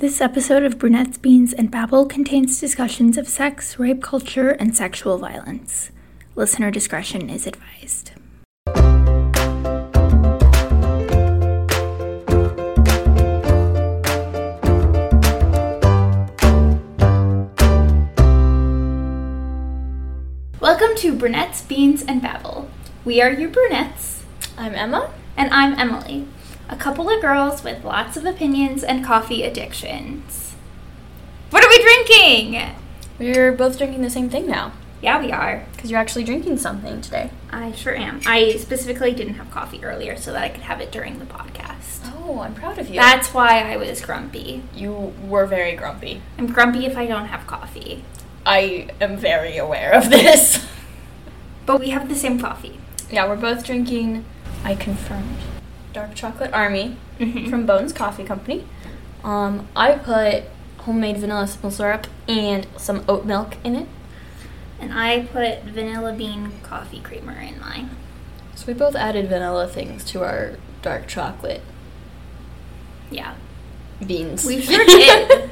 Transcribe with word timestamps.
This 0.00 0.22
episode 0.22 0.62
of 0.62 0.78
Brunettes, 0.78 1.18
Beans, 1.18 1.52
and 1.52 1.70
Babble 1.70 2.06
contains 2.06 2.58
discussions 2.58 3.18
of 3.18 3.28
sex, 3.28 3.78
rape 3.78 4.02
culture, 4.02 4.48
and 4.48 4.74
sexual 4.74 5.18
violence. 5.18 5.90
Listener 6.34 6.70
discretion 6.70 7.28
is 7.28 7.46
advised. 7.46 8.12
Welcome 20.62 20.96
to 20.96 21.14
Brunettes, 21.14 21.60
Beans, 21.60 22.02
and 22.08 22.22
Babble. 22.22 22.70
We 23.04 23.20
are 23.20 23.30
your 23.30 23.50
brunettes, 23.50 24.22
I'm 24.56 24.74
Emma. 24.74 25.12
and 25.36 25.52
I'm 25.52 25.78
Emily, 25.78 26.26
a 26.70 26.76
couple 26.76 27.10
of 27.10 27.20
girls 27.20 27.62
with 27.64 27.84
lots 27.84 28.16
of 28.16 28.24
opinions 28.24 28.82
and 28.82 29.04
coffee 29.04 29.42
addictions. 29.42 30.54
What 31.50 31.64
are 31.64 31.68
we 31.68 31.82
drinking? 31.82 32.74
We're 33.18 33.52
both 33.52 33.76
drinking 33.76 34.02
the 34.02 34.08
same 34.10 34.30
thing 34.30 34.46
now 34.46 34.72
Yeah, 35.02 35.20
we 35.20 35.30
are. 35.32 35.66
because 35.72 35.90
you're 35.90 36.00
actually 36.00 36.24
drinking 36.24 36.56
something 36.58 37.00
today. 37.02 37.30
I 37.50 37.72
sure 37.72 37.94
am. 37.94 38.20
I 38.24 38.56
specifically 38.56 39.12
didn't 39.12 39.34
have 39.34 39.50
coffee 39.50 39.84
earlier 39.84 40.16
so 40.16 40.32
that 40.32 40.42
I 40.44 40.48
could 40.48 40.62
have 40.62 40.80
it 40.80 40.92
during 40.92 41.18
the 41.18 41.24
podcast. 41.26 42.08
Oh, 42.22 42.40
I'm 42.40 42.54
proud 42.54 42.78
of 42.78 42.88
you. 42.88 42.94
That's 42.94 43.34
why 43.34 43.60
I 43.72 43.76
was 43.76 44.00
grumpy. 44.00 44.62
you 44.74 45.12
were 45.26 45.46
very 45.46 45.74
grumpy. 45.74 46.22
I'm 46.38 46.46
grumpy 46.46 46.86
if 46.86 46.96
I 46.96 47.06
don't 47.06 47.26
have 47.26 47.46
coffee. 47.46 48.04
I 48.46 48.88
am 49.00 49.16
very 49.16 49.56
aware 49.58 49.92
of 49.92 50.08
this. 50.08 50.64
But 51.66 51.80
we 51.80 51.90
have 51.90 52.08
the 52.08 52.14
same 52.14 52.38
coffee. 52.40 52.78
yeah, 53.10 53.28
we're 53.28 53.36
both 53.36 53.64
drinking. 53.66 54.24
I 54.64 54.74
confirmed 54.76 55.36
dark 55.92 56.14
chocolate 56.14 56.52
army 56.52 56.96
Mhm. 57.18 57.50
from 57.50 57.66
Bones 57.66 57.92
Coffee 57.92 58.24
Company. 58.24 58.64
Um, 59.24 59.66
I 59.76 59.92
put 59.92 60.44
homemade 60.78 61.18
vanilla 61.18 61.46
simple 61.46 61.70
syrup 61.70 62.06
and 62.28 62.66
some 62.76 63.04
oat 63.08 63.24
milk 63.24 63.56
in 63.64 63.76
it. 63.76 63.86
And 64.80 64.92
I 64.94 65.20
put 65.26 65.62
vanilla 65.64 66.12
bean 66.12 66.52
coffee 66.62 67.00
creamer 67.00 67.34
in 67.38 67.60
mine. 67.60 67.90
So 68.54 68.64
we 68.66 68.72
both 68.72 68.96
added 68.96 69.28
vanilla 69.28 69.66
things 69.68 70.04
to 70.04 70.22
our 70.22 70.52
dark 70.82 71.06
chocolate 71.06 71.60
Yeah. 73.10 73.32
beans. 74.06 74.44
We 74.46 74.62
sure 74.62 74.84
did. 74.86 75.50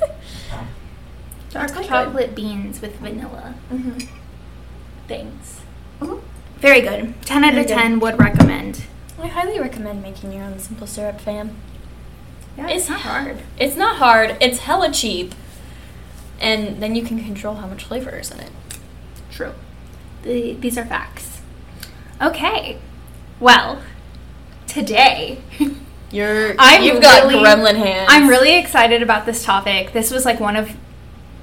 Dark 1.51 1.73
quite 1.73 1.83
good. 1.83 1.89
chocolate 1.89 2.35
beans 2.35 2.81
with 2.81 2.97
vanilla 3.01 3.55
Mhm. 3.73 4.07
things. 5.07 5.61
Very 6.61 6.81
good. 6.81 7.15
10 7.25 7.45
out 7.45 7.53
Very 7.53 7.63
of 7.65 7.69
good. 7.69 7.75
10 7.77 8.01
would 8.01 8.19
recommend. 8.19 8.83
I 9.21 9.27
highly 9.27 9.59
recommend 9.59 10.03
making 10.03 10.33
your 10.33 10.45
own 10.45 10.59
simple 10.59 10.87
syrup, 10.87 11.21
fam. 11.21 11.57
Yeah, 12.57 12.67
It's 12.69 12.83
it's 12.83 12.89
not 12.89 13.01
hard. 13.01 13.39
It's 13.59 13.77
not 13.77 13.97
hard. 13.97 14.37
It's 14.41 14.59
hella 14.59 14.93
cheap. 14.93 15.35
And 16.41 16.81
then 16.83 16.95
you 16.95 17.03
can 17.03 17.23
control 17.23 17.57
how 17.57 17.67
much 17.67 17.85
flavor 17.85 18.11
is 18.17 18.31
in 18.31 18.41
it. 18.41 18.51
True. 19.31 19.53
The, 20.23 20.55
these 20.55 20.79
are 20.79 20.85
facts. 20.85 21.41
Okay. 22.23 22.79
Well, 23.41 23.83
today 24.67 25.41
You're 26.11 26.55
I'm 26.59 26.83
you've 26.83 27.03
got 27.03 27.25
really- 27.31 27.45
gremlin 27.45 27.77
hands. 27.77 28.09
I'm 28.11 28.29
really 28.29 28.57
excited 28.59 29.03
about 29.03 29.27
this 29.27 29.45
topic. 29.45 29.93
This 29.93 30.11
was 30.11 30.25
like 30.25 30.41
one 30.41 30.57
of 30.57 30.75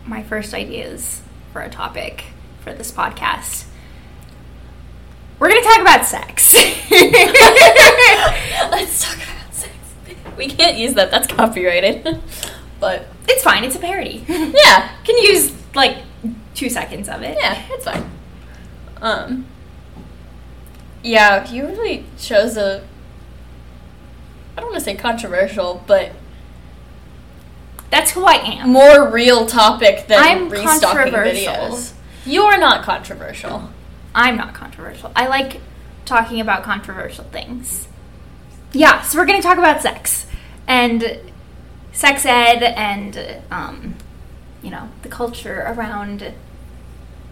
my 0.07 0.23
first 0.23 0.53
ideas 0.53 1.21
for 1.53 1.61
a 1.61 1.69
topic 1.69 2.25
for 2.61 2.73
this 2.73 2.91
podcast. 2.91 3.64
We're 5.39 5.49
going 5.49 5.61
to 5.61 5.67
talk 5.67 5.81
about 5.81 6.05
sex. 6.05 6.53
Let's 6.91 7.33
talk 9.03 9.15
about 9.15 9.53
sex. 9.53 9.73
We 10.37 10.47
can't 10.47 10.77
use 10.77 10.93
that. 10.93 11.11
That's 11.11 11.27
copyrighted. 11.27 12.21
but 12.79 13.07
it's 13.27 13.43
fine. 13.43 13.63
It's 13.63 13.75
a 13.75 13.79
parody. 13.79 14.23
yeah, 14.27 14.91
Can 15.03 15.17
use 15.17 15.53
like 15.73 15.97
2 16.55 16.69
seconds 16.69 17.09
of 17.09 17.21
it. 17.21 17.37
yeah, 17.39 17.61
it's 17.69 17.85
fine. 17.85 18.09
Um. 19.01 19.45
Yeah, 21.03 21.49
you 21.51 21.67
really 21.67 22.05
chose 22.17 22.57
a. 22.57 22.83
I 24.57 24.61
don't 24.61 24.71
want 24.71 24.79
to 24.79 24.85
say 24.85 24.95
controversial, 24.95 25.83
but 25.85 26.13
That's 27.91 28.11
who 28.11 28.23
I 28.23 28.35
am. 28.35 28.69
more 28.69 29.11
real 29.11 29.45
topic 29.45 30.07
than 30.07 30.17
I'm 30.17 30.49
restocking 30.49 31.11
controversial. 31.11 31.53
videos. 31.53 31.91
You're 32.25 32.57
not 32.57 32.83
controversial. 32.83 33.69
I'm 34.15 34.35
not 34.37 34.55
controversial. 34.55 35.11
I 35.15 35.27
like 35.27 35.61
talking 36.05 36.39
about 36.39 36.63
controversial 36.63 37.25
things. 37.25 37.87
Yeah, 38.71 39.01
so 39.01 39.19
we're 39.19 39.25
going 39.25 39.41
to 39.41 39.47
talk 39.47 39.59
about 39.59 39.81
sex 39.81 40.25
and 40.67 41.19
sex 41.91 42.25
ed 42.25 42.63
and, 42.63 43.41
um, 43.51 43.95
you 44.63 44.71
know, 44.71 44.89
the 45.03 45.09
culture 45.09 45.63
around 45.67 46.33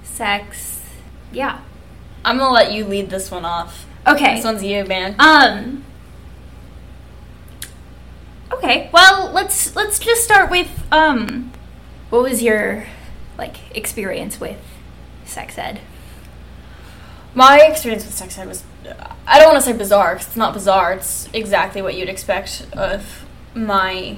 sex. 0.04 0.82
Yeah. 1.32 1.62
I'm 2.26 2.38
gonna 2.38 2.54
let 2.54 2.72
you 2.72 2.86
lead 2.86 3.10
this 3.10 3.30
one 3.30 3.44
off. 3.44 3.86
Okay. 4.08 4.36
This 4.36 4.46
one's 4.46 4.64
you, 4.64 4.86
man. 4.86 5.16
Um. 5.20 5.84
Okay. 8.52 8.90
Well, 8.94 9.32
let's 9.34 9.76
let's 9.76 10.00
just 10.00 10.24
start 10.24 10.50
with 10.50 10.86
um. 10.92 11.52
What 12.10 12.24
was 12.24 12.42
your 12.42 12.86
like 13.38 13.76
experience 13.76 14.40
with 14.40 14.60
sex 15.26 15.58
ed? 15.58 15.82
My 17.36 17.60
experience 17.60 18.06
with 18.06 18.14
sex 18.14 18.38
ed 18.38 18.48
was, 18.48 18.64
I 19.26 19.40
don't 19.40 19.54
want 19.54 19.64
to 19.64 19.72
say 19.72 19.76
bizarre, 19.76 20.16
'cause 20.16 20.28
it's 20.28 20.36
not 20.36 20.54
bizarre. 20.54 20.94
It's 20.94 21.28
exactly 21.34 21.82
what 21.82 21.96
you'd 21.96 22.10
expect 22.10 22.68
of 22.74 23.26
my, 23.56 24.18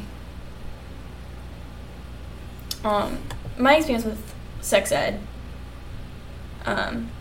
um, 2.84 3.20
my 3.58 3.76
experience 3.78 4.06
with 4.06 4.34
sex 4.62 4.92
ed. 4.92 5.22
Um, 6.66 7.12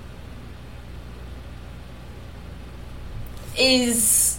is 3.56 4.38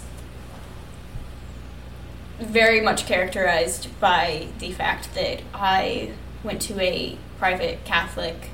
very 2.39 2.81
much 2.81 3.05
characterized 3.05 3.87
by 4.01 4.47
the 4.59 4.71
fact 4.71 5.13
that 5.15 5.41
I 5.53 6.11
went 6.43 6.61
to 6.63 6.77
a 6.81 7.17
private 7.39 7.85
Catholic 7.85 8.49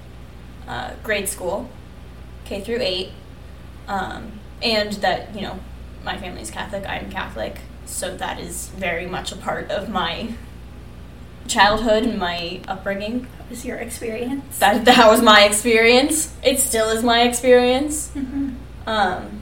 uh, 0.68 0.92
grade 1.02 1.28
school, 1.28 1.70
K 2.46 2.62
through 2.62 2.79
eight, 2.81 3.09
um, 3.88 4.40
and 4.62 4.94
that 4.94 5.34
you 5.35 5.41
know 5.41 5.59
my 6.03 6.18
family's 6.18 6.52
Catholic, 6.52 6.88
I'm 6.88 7.09
Catholic, 7.12 7.59
so 7.85 8.16
that 8.18 8.40
is 8.40 8.68
very 8.69 9.06
much 9.06 9.31
a 9.31 9.35
part 9.35 9.69
of 9.69 9.90
my 9.90 10.34
childhood 11.47 12.03
and 12.03 12.18
my 12.18 12.62
upbringing. 12.68 13.22
What 13.38 13.50
was 13.50 13.66
your 13.66 13.78
experience? 13.78 14.57
That 14.59 14.85
that 14.85 15.09
was 15.09 15.22
my 15.22 15.44
experience. 15.44 16.34
It 16.44 16.59
still 16.59 16.90
is 16.90 17.03
my 17.03 17.24
experience. 17.24 18.12
Mhm. 18.16 18.56
Um, 18.88 19.41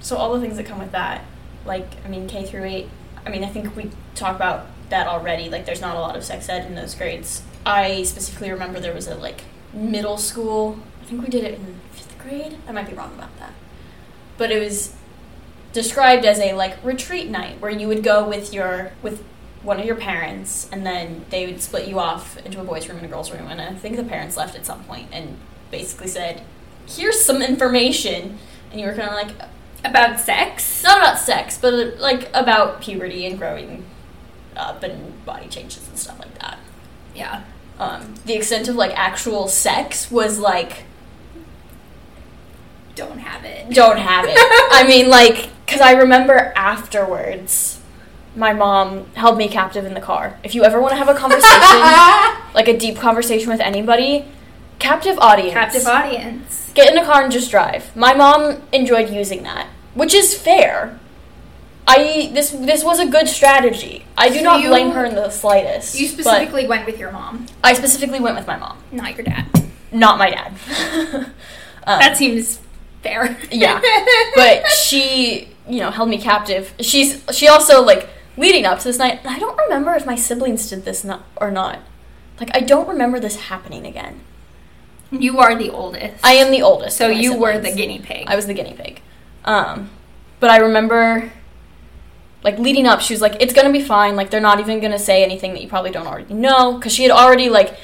so 0.00 0.16
all 0.16 0.32
the 0.34 0.40
things 0.40 0.56
that 0.56 0.66
come 0.66 0.78
with 0.78 0.92
that, 0.92 1.24
like 1.64 1.86
I 2.04 2.08
mean 2.08 2.26
K 2.28 2.44
through 2.44 2.64
eight. 2.64 2.88
I 3.26 3.30
mean 3.30 3.42
I 3.44 3.48
think 3.48 3.74
we 3.76 3.90
talked 4.14 4.36
about 4.36 4.66
that 4.90 5.06
already. 5.06 5.48
Like 5.48 5.64
there's 5.66 5.80
not 5.80 5.96
a 5.96 6.00
lot 6.00 6.16
of 6.16 6.24
sex 6.24 6.48
ed 6.48 6.66
in 6.66 6.74
those 6.74 6.94
grades. 6.94 7.42
I 7.64 8.02
specifically 8.02 8.50
remember 8.50 8.80
there 8.80 8.94
was 8.94 9.08
a 9.08 9.14
like 9.14 9.42
middle 9.72 10.18
school. 10.18 10.78
I 11.04 11.06
think 11.06 11.22
we 11.22 11.28
did 11.28 11.44
it 11.44 11.54
in 11.54 11.80
fifth 11.92 12.18
grade. 12.18 12.56
I 12.66 12.72
might 12.72 12.88
be 12.88 12.94
wrong 12.94 13.12
about 13.14 13.36
that, 13.38 13.52
but 14.38 14.50
it 14.50 14.58
was 14.58 14.94
described 15.72 16.24
as 16.24 16.38
a 16.38 16.54
like 16.54 16.82
retreat 16.84 17.28
night 17.28 17.60
where 17.60 17.70
you 17.70 17.88
would 17.88 18.02
go 18.02 18.26
with 18.28 18.52
your 18.54 18.92
with 19.02 19.22
one 19.62 19.80
of 19.80 19.84
your 19.86 19.96
parents 19.96 20.68
and 20.70 20.84
then 20.86 21.24
they 21.30 21.46
would 21.46 21.60
split 21.60 21.88
you 21.88 21.98
off 21.98 22.36
into 22.46 22.60
a 22.60 22.64
boys 22.64 22.86
room 22.88 22.98
and 22.98 23.06
a 23.06 23.08
girls 23.08 23.30
room 23.32 23.46
and 23.48 23.60
I 23.60 23.74
think 23.74 23.96
the 23.96 24.04
parents 24.04 24.36
left 24.36 24.54
at 24.54 24.64
some 24.66 24.84
point 24.84 25.08
and 25.10 25.36
basically 25.70 26.06
said 26.06 26.42
here's 26.86 27.20
some 27.24 27.40
information 27.42 28.38
and 28.70 28.78
you 28.80 28.86
were 28.86 28.92
kind 28.94 29.08
of 29.08 29.14
like 29.14 29.48
About 29.84 30.20
sex? 30.20 30.82
not 30.84 30.98
about 30.98 31.18
sex 31.18 31.58
but 31.58 31.98
like 31.98 32.28
about 32.34 32.80
puberty 32.82 33.26
and 33.26 33.38
growing 33.38 33.84
up 34.56 34.82
and 34.82 35.24
body 35.24 35.48
changes 35.48 35.88
and 35.88 35.98
stuff 35.98 36.18
like 36.20 36.38
that 36.40 36.58
Yeah. 37.16 37.42
um, 37.80 38.14
the 38.26 38.34
extent 38.34 38.68
of 38.68 38.76
like 38.76 38.92
actual 38.96 39.48
sex 39.48 40.10
was 40.10 40.38
like 40.38 40.84
Don't 42.94 43.18
have 43.18 43.44
it. 43.44 43.70
don't 43.74 43.96
have 43.98 44.24
it. 44.28 44.36
I 44.38 44.86
mean, 44.86 45.08
like, 45.08 45.50
because 45.66 45.80
I 45.80 45.92
remember 45.92 46.52
afterwards, 46.56 47.80
my 48.36 48.52
mom 48.52 49.06
held 49.14 49.36
me 49.36 49.48
captive 49.48 49.84
in 49.84 49.94
the 49.94 50.00
car. 50.00 50.38
If 50.44 50.54
you 50.54 50.64
ever 50.64 50.80
want 50.80 50.92
to 50.92 50.96
have 50.96 51.08
a 51.08 51.14
conversation, 51.14 51.50
like 52.54 52.68
a 52.68 52.76
deep 52.76 52.96
conversation 52.96 53.48
with 53.50 53.60
anybody, 53.60 54.26
captive 54.78 55.18
audience. 55.18 55.52
Captive 55.54 55.86
audience. 55.86 56.70
Get 56.74 56.90
in 56.92 56.98
a 56.98 57.04
car 57.04 57.22
and 57.22 57.32
just 57.32 57.50
drive. 57.50 57.94
My 57.96 58.14
mom 58.14 58.62
enjoyed 58.72 59.10
using 59.10 59.42
that, 59.44 59.66
which 59.94 60.14
is 60.14 60.36
fair. 60.36 60.98
I 61.86 62.30
this 62.32 62.50
this 62.50 62.82
was 62.82 62.98
a 62.98 63.06
good 63.06 63.28
strategy. 63.28 64.06
I 64.16 64.28
do 64.30 64.36
So 64.38 64.42
not 64.44 64.62
you- 64.62 64.68
blame 64.68 64.90
her 64.92 65.04
in 65.04 65.14
the 65.14 65.30
slightest. 65.30 65.98
You 66.00 66.08
specifically 66.08 66.66
went 66.66 66.86
with 66.86 66.98
your 66.98 67.12
mom, 67.12 67.46
I 67.62 67.74
specifically 67.74 68.20
went 68.20 68.36
with 68.36 68.46
my 68.46 68.56
mom, 68.56 68.78
not 68.90 69.14
your 69.16 69.24
dad. 69.24 69.46
not 69.92 70.16
my 70.18 70.30
dad. 70.30 70.52
Um, 71.86 71.98
That 71.98 72.16
seems 72.16 72.60
fair. 73.04 73.38
Yeah. 73.52 73.80
but 74.34 74.66
she, 74.84 75.48
you 75.68 75.78
know, 75.78 75.90
held 75.90 76.08
me 76.08 76.18
captive. 76.18 76.74
She's 76.80 77.22
she 77.32 77.46
also 77.46 77.82
like 77.82 78.08
leading 78.36 78.64
up 78.64 78.78
to 78.80 78.84
this 78.84 78.98
night, 78.98 79.20
I 79.24 79.38
don't 79.38 79.56
remember 79.56 79.94
if 79.94 80.06
my 80.06 80.16
siblings 80.16 80.68
did 80.68 80.84
this 80.84 81.04
not, 81.04 81.24
or 81.36 81.50
not. 81.50 81.80
Like, 82.40 82.50
I 82.54 82.60
don't 82.60 82.88
remember 82.88 83.20
this 83.20 83.36
happening 83.36 83.86
again. 83.86 84.20
You 85.10 85.38
are 85.38 85.54
the 85.54 85.70
oldest. 85.70 86.24
I 86.24 86.32
am 86.34 86.50
the 86.50 86.62
oldest. 86.62 86.96
So 86.96 87.08
you 87.08 87.36
were 87.36 87.58
the 87.58 87.72
guinea 87.72 88.00
pig. 88.00 88.24
I 88.26 88.34
was 88.34 88.46
the 88.46 88.54
guinea 88.54 88.74
pig. 88.74 89.00
Um, 89.44 89.90
but 90.40 90.50
I 90.50 90.56
remember, 90.56 91.30
like, 92.42 92.58
leading 92.58 92.86
up, 92.86 93.00
she 93.00 93.14
was 93.14 93.20
like, 93.20 93.36
it's 93.40 93.52
gonna 93.52 93.72
be 93.72 93.82
fine. 93.82 94.16
Like, 94.16 94.30
they're 94.30 94.40
not 94.40 94.58
even 94.58 94.80
gonna 94.80 94.98
say 94.98 95.22
anything 95.22 95.52
that 95.52 95.62
you 95.62 95.68
probably 95.68 95.92
don't 95.92 96.08
already 96.08 96.34
know. 96.34 96.74
Because 96.74 96.92
she 96.92 97.04
had 97.04 97.12
already, 97.12 97.48
like, 97.48 97.76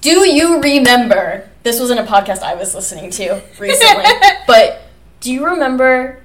do 0.00 0.26
you 0.28 0.60
remember? 0.60 1.48
This 1.62 1.78
was 1.80 1.90
in 1.90 1.98
a 1.98 2.04
podcast 2.04 2.42
I 2.42 2.54
was 2.54 2.74
listening 2.74 3.10
to 3.12 3.42
recently. 3.58 4.04
but 4.46 4.82
do 5.20 5.32
you 5.32 5.44
remember 5.46 6.22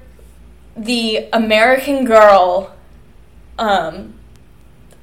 the 0.77 1.27
American 1.33 2.06
Girl, 2.06 2.74
um, 3.60 4.13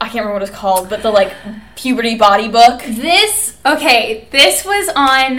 I 0.01 0.07
can't 0.07 0.25
remember 0.25 0.35
what 0.35 0.43
it's 0.43 0.51
called, 0.51 0.89
but 0.89 1.03
the, 1.03 1.11
like, 1.11 1.35
puberty 1.77 2.17
body 2.17 2.49
book? 2.49 2.83
This 2.83 3.57
okay. 3.65 4.27
This 4.31 4.65
was 4.65 4.89
on 4.97 5.37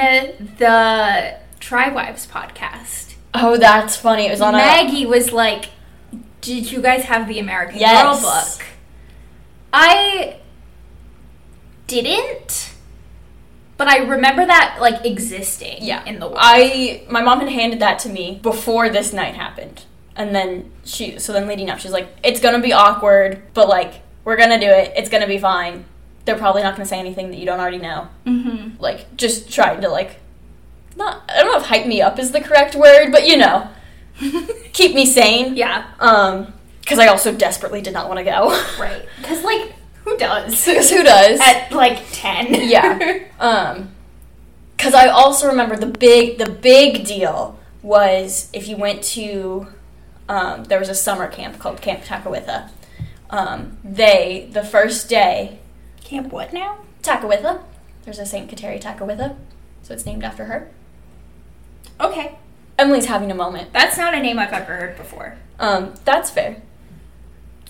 the 0.57 1.37
Tri 1.59 1.89
Wives 1.89 2.27
podcast. 2.27 3.15
Oh, 3.33 3.57
that's 3.57 3.95
funny. 3.95 4.27
It 4.27 4.31
was 4.31 4.41
on 4.41 4.53
a. 4.53 4.57
Maggie 4.57 5.05
was 5.05 5.31
like, 5.33 5.69
"Did 6.41 6.71
you 6.71 6.81
guys 6.81 7.03
have 7.05 7.27
the 7.27 7.39
American 7.39 7.79
Yes. 7.79 8.21
Girl 8.21 8.31
book?" 8.31 8.65
I 9.73 10.37
didn't, 11.87 12.72
but 13.77 13.87
I 13.87 13.97
remember 13.99 14.45
that 14.45 14.77
like 14.79 15.05
existing. 15.05 15.77
Yeah. 15.81 16.03
in 16.05 16.19
the 16.19 16.27
world. 16.27 16.37
I 16.39 17.03
my 17.09 17.21
mom 17.21 17.39
had 17.39 17.49
handed 17.49 17.79
that 17.79 17.99
to 17.99 18.09
me 18.09 18.39
before 18.41 18.89
this 18.89 19.13
night 19.13 19.35
happened. 19.35 19.85
And 20.15 20.33
then 20.35 20.71
she 20.85 21.17
so 21.19 21.33
then 21.33 21.47
leading 21.47 21.69
up 21.69 21.79
she's 21.79 21.91
like 21.91 22.07
it's 22.23 22.39
to 22.55 22.61
be 22.61 22.73
awkward, 22.73 23.41
but 23.53 23.67
like 23.67 24.01
we're 24.23 24.37
to 24.51 24.59
do 24.59 24.71
it. 24.71 24.93
It's 24.95 25.09
to 25.21 25.27
be 25.27 25.37
fine. 25.39 25.85
They're 26.25 26.37
probably 26.37 26.63
not 26.63 26.75
to 26.85 26.89
say 26.89 26.99
anything 26.99 27.31
that 27.31 27.37
you 27.37 27.45
don't 27.45 27.59
already 27.59 27.79
know. 27.79 28.07
mm-hmm. 28.25 28.81
Like 28.81 29.15
just 29.17 29.51
trying 29.51 29.81
to 29.81 29.89
like 29.89 30.19
not 30.95 31.23
I 31.29 31.41
don't 31.41 31.51
know 31.51 31.57
if 31.57 31.65
hype 31.65 31.87
me 31.87 32.01
up 32.01 32.19
is 32.19 32.31
the 32.31 32.41
correct 32.41 32.75
word, 32.75 33.11
but 33.11 33.27
you 33.27 33.37
know, 33.37 33.67
keep 34.73 34.93
me 34.93 35.05
sane. 35.05 35.55
yeah, 35.55 35.87
Um 35.99 36.53
cuz 36.85 36.99
I 36.99 37.07
also 37.07 37.33
desperately 37.33 37.81
did 37.81 37.93
not 37.93 38.07
want 38.07 38.19
to 38.19 38.23
go. 38.23 38.49
right. 38.79 39.03
Because 39.17 39.43
like, 39.43 39.73
who 40.03 40.17
does 40.17 40.63
Cuz 40.65 40.89
who 40.91 41.03
does? 41.03 41.39
at 41.39 41.71
like 41.71 41.99
ten? 42.11 42.47
Yeah. 42.69 43.19
Um, 43.39 43.89
because 44.75 44.93
I 44.93 45.07
also 45.07 45.47
remember 45.47 45.75
the 45.77 45.85
big 45.87 46.37
the 46.37 46.49
big 46.49 47.05
deal 47.05 47.57
was 47.81 48.49
if 48.53 48.67
you 48.67 48.75
went 48.77 49.03
to 49.03 49.67
um, 50.29 50.65
there 50.65 50.79
was 50.79 50.89
a 50.89 50.95
summer 50.95 51.27
camp 51.27 51.59
called 51.59 51.81
Camp 51.81 52.03
Tekakwitha. 52.03 52.69
Um, 53.29 53.77
they 53.83 54.49
the 54.51 54.63
first 54.63 55.09
day 55.09 55.59
Camp 56.03 56.31
what 56.31 56.53
now? 56.53 56.79
Tekakwitha. 57.01 57.61
There's 58.03 58.19
a 58.19 58.25
Saint 58.25 58.51
Kateri 58.51 58.81
Tekakwitha, 58.81 59.35
so 59.81 59.93
it's 59.93 60.05
named 60.05 60.23
after 60.23 60.45
her. 60.45 60.69
Okay, 61.99 62.35
Emily's 62.77 63.05
having 63.05 63.31
a 63.31 63.35
moment. 63.35 63.71
that's 63.71 63.97
not 63.97 64.13
a 64.13 64.19
name 64.19 64.37
I've 64.37 64.51
ever 64.51 64.75
heard 64.75 64.97
before. 64.97 65.37
Um, 65.59 65.93
that's 66.05 66.29
fair. 66.29 66.61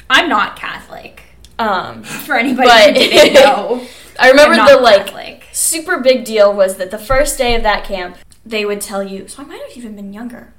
I'm 0.09 0.27
not 0.29 0.55
Catholic. 0.55 1.23
Um, 1.59 2.03
For 2.03 2.35
anybody 2.35 2.67
But- 2.67 2.87
who 2.87 2.93
didn't 2.93 3.33
know, 3.43 3.85
I 4.19 4.29
remember 4.29 4.55
the 4.55 4.77
like 4.79 5.05
Catholic. 5.07 5.47
super 5.51 5.99
big 5.99 6.25
deal 6.25 6.53
was 6.53 6.77
that 6.77 6.91
the 6.91 6.97
first 6.97 7.37
day 7.37 7.55
of 7.55 7.63
that 7.63 7.83
camp, 7.83 8.17
they 8.45 8.65
would 8.65 8.81
tell 8.81 9.03
you. 9.03 9.27
So 9.27 9.43
I 9.43 9.45
might 9.45 9.61
have 9.67 9.77
even 9.77 9.95
been 9.95 10.13
younger. 10.13 10.53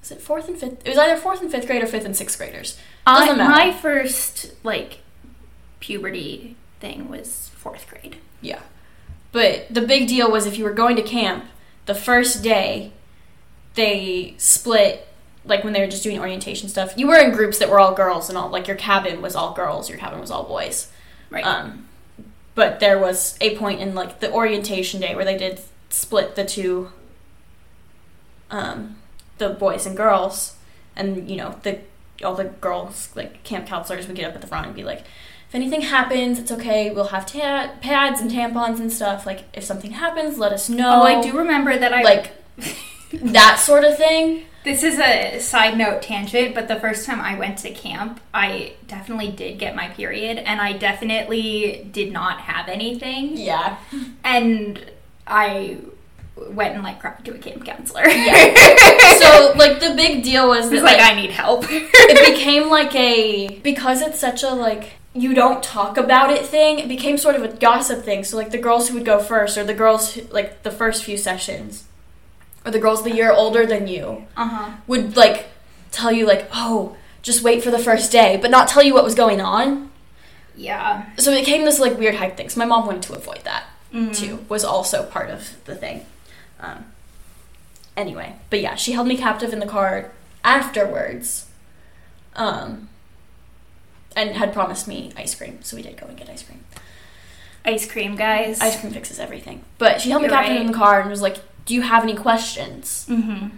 Was 0.00 0.10
it 0.12 0.20
fourth 0.20 0.48
and 0.48 0.56
fifth? 0.58 0.80
It 0.84 0.88
was 0.90 0.98
either 0.98 1.16
fourth 1.16 1.42
and 1.42 1.50
fifth 1.50 1.66
grade 1.66 1.82
or 1.82 1.86
fifth 1.86 2.04
and 2.04 2.16
sixth 2.16 2.38
graders. 2.38 2.78
I, 3.06 3.20
Doesn't 3.26 3.38
matter. 3.38 3.50
my 3.50 3.72
first 3.72 4.52
like 4.64 4.98
puberty 5.80 6.56
thing 6.80 7.08
was 7.08 7.50
fourth 7.54 7.86
grade. 7.88 8.16
Yeah. 8.40 8.60
But 9.32 9.66
the 9.70 9.82
big 9.82 10.08
deal 10.08 10.30
was 10.30 10.46
if 10.46 10.58
you 10.58 10.64
were 10.64 10.72
going 10.72 10.96
to 10.96 11.02
camp, 11.02 11.44
the 11.86 11.94
first 11.94 12.42
day, 12.42 12.92
they 13.74 14.34
split, 14.38 15.06
like 15.44 15.64
when 15.64 15.72
they 15.72 15.80
were 15.80 15.86
just 15.86 16.02
doing 16.02 16.18
orientation 16.18 16.68
stuff. 16.68 16.92
You 16.96 17.06
were 17.06 17.16
in 17.16 17.32
groups 17.32 17.58
that 17.58 17.70
were 17.70 17.80
all 17.80 17.94
girls 17.94 18.28
and 18.28 18.36
all, 18.36 18.50
like 18.50 18.66
your 18.66 18.76
cabin 18.76 19.22
was 19.22 19.34
all 19.34 19.52
girls, 19.52 19.88
your 19.88 19.98
cabin 19.98 20.20
was 20.20 20.30
all 20.30 20.44
boys. 20.44 20.90
Right. 21.30 21.44
Um, 21.44 21.88
but 22.54 22.80
there 22.80 22.98
was 22.98 23.36
a 23.40 23.56
point 23.56 23.80
in 23.80 23.94
like 23.94 24.20
the 24.20 24.32
orientation 24.32 25.00
day 25.00 25.14
where 25.14 25.24
they 25.24 25.36
did 25.38 25.60
split 25.88 26.36
the 26.36 26.44
two, 26.44 26.90
um, 28.50 28.96
the 29.38 29.50
boys 29.50 29.86
and 29.86 29.96
girls, 29.96 30.56
and 30.96 31.30
you 31.30 31.36
know 31.36 31.58
the 31.62 31.78
all 32.22 32.34
the 32.34 32.44
girls 32.44 33.08
like 33.14 33.42
camp 33.44 33.66
counselors 33.66 34.06
would 34.06 34.16
get 34.16 34.28
up 34.28 34.34
at 34.34 34.40
the 34.40 34.46
front 34.46 34.66
and 34.66 34.76
be 34.76 34.84
like, 34.84 35.00
if 35.48 35.54
anything 35.54 35.80
happens, 35.82 36.38
it's 36.38 36.52
okay. 36.52 36.90
We'll 36.90 37.06
have 37.06 37.24
ta- 37.24 37.72
pads 37.80 38.20
and 38.20 38.30
tampons 38.30 38.78
and 38.78 38.92
stuff. 38.92 39.24
Like 39.24 39.44
if 39.54 39.64
something 39.64 39.92
happens, 39.92 40.38
let 40.38 40.52
us 40.52 40.68
know. 40.68 41.00
oh, 41.00 41.02
I 41.02 41.22
do 41.22 41.36
remember 41.36 41.78
that 41.78 41.92
I 41.92 42.02
like 42.02 42.32
that 43.12 43.58
sort 43.58 43.84
of 43.84 43.96
thing. 43.96 44.44
This 44.62 44.82
is 44.82 44.98
a 44.98 45.38
side 45.38 45.78
note 45.78 46.02
tangent, 46.02 46.54
but 46.54 46.68
the 46.68 46.76
first 46.76 47.06
time 47.06 47.20
I 47.20 47.38
went 47.38 47.58
to 47.58 47.70
camp, 47.70 48.20
I 48.34 48.74
definitely 48.86 49.30
did 49.30 49.58
get 49.58 49.74
my 49.74 49.88
period, 49.88 50.36
and 50.38 50.60
I 50.60 50.74
definitely 50.74 51.88
did 51.90 52.12
not 52.12 52.40
have 52.42 52.68
anything. 52.68 53.38
Yeah. 53.38 53.78
And 54.22 54.84
I 55.26 55.78
went 56.36 56.74
and 56.74 56.82
like 56.82 57.00
cried 57.00 57.24
to 57.24 57.34
a 57.34 57.38
camp 57.38 57.64
counselor. 57.64 58.06
Yeah. 58.08 58.54
So 59.20 59.52
like 59.56 59.80
the 59.80 59.94
big 59.94 60.22
deal 60.22 60.48
was 60.48 60.70
that 60.70 60.82
like, 60.82 60.98
like, 60.98 61.12
I 61.12 61.14
need 61.14 61.30
help. 61.30 61.64
it 61.68 62.34
became 62.34 62.70
like 62.70 62.94
a 62.94 63.58
because 63.58 64.00
it's 64.00 64.18
such 64.18 64.42
a 64.42 64.50
like 64.50 64.92
you 65.12 65.34
don't 65.34 65.62
talk 65.62 65.96
about 65.98 66.30
it 66.30 66.46
thing 66.46 66.78
it 66.78 66.88
became 66.88 67.18
sort 67.18 67.34
of 67.34 67.42
a 67.42 67.48
gossip 67.48 68.02
thing 68.02 68.24
so 68.24 68.36
like 68.36 68.50
the 68.50 68.58
girls 68.58 68.88
who 68.88 68.94
would 68.94 69.04
go 69.04 69.18
first 69.18 69.58
or 69.58 69.64
the 69.64 69.74
girls 69.74 70.14
who, 70.14 70.22
like 70.30 70.62
the 70.62 70.70
first 70.70 71.04
few 71.04 71.16
sessions 71.16 71.84
or 72.64 72.70
the 72.70 72.78
girls 72.78 73.02
the 73.02 73.10
year 73.14 73.32
older 73.32 73.64
than 73.66 73.86
you 73.86 74.26
uh 74.36 74.48
huh. 74.48 74.70
would 74.86 75.16
like 75.16 75.46
tell 75.90 76.12
you 76.12 76.26
like 76.26 76.48
oh 76.52 76.96
just 77.22 77.42
wait 77.42 77.62
for 77.62 77.70
the 77.70 77.78
first 77.78 78.10
day 78.12 78.36
but 78.40 78.50
not 78.50 78.68
tell 78.68 78.82
you 78.82 78.94
what 78.94 79.04
was 79.04 79.14
going 79.14 79.40
on 79.40 79.90
Yeah. 80.56 81.04
so 81.16 81.32
it 81.32 81.40
became 81.40 81.64
this 81.64 81.78
like 81.78 81.98
weird 81.98 82.16
hype 82.16 82.36
thing 82.36 82.48
so 82.48 82.58
my 82.58 82.64
mom 82.66 82.86
wanted 82.86 83.02
to 83.02 83.14
avoid 83.14 83.40
that 83.44 83.64
Mhm. 83.92 84.14
too 84.16 84.44
was 84.48 84.64
also 84.64 85.02
part 85.04 85.30
of 85.30 85.56
the 85.64 85.74
thing 85.74 86.06
um, 86.60 86.84
anyway 87.96 88.34
but 88.50 88.60
yeah 88.60 88.74
she 88.76 88.92
held 88.92 89.06
me 89.08 89.16
captive 89.16 89.52
in 89.52 89.58
the 89.58 89.66
car 89.66 90.12
afterwards 90.44 91.46
um, 92.36 92.88
and 94.14 94.30
had 94.36 94.52
promised 94.52 94.86
me 94.86 95.12
ice 95.16 95.34
cream 95.34 95.58
so 95.62 95.76
we 95.76 95.82
did 95.82 95.96
go 95.96 96.06
and 96.06 96.16
get 96.16 96.28
ice 96.30 96.42
cream 96.42 96.60
Ice 97.62 97.90
cream, 97.90 98.16
guys. 98.16 98.58
ice 98.60 98.80
cream 98.80 98.90
fixes 98.92 99.18
everything 99.18 99.62
but 99.76 100.00
she 100.00 100.08
held 100.10 100.22
me 100.22 100.28
You're 100.28 100.36
captive 100.36 100.52
right. 100.56 100.60
in 100.62 100.66
the 100.68 100.78
car 100.78 101.00
and 101.00 101.10
was 101.10 101.20
like 101.20 101.36
do 101.66 101.74
you 101.74 101.82
have 101.82 102.02
any 102.02 102.14
questions 102.14 103.06
Mm-hmm. 103.08 103.48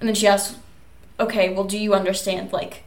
and 0.00 0.08
then 0.08 0.14
she 0.14 0.26
asked 0.26 0.56
okay 1.20 1.52
well 1.54 1.64
do 1.64 1.78
you 1.78 1.94
understand 1.94 2.52
like 2.52 2.82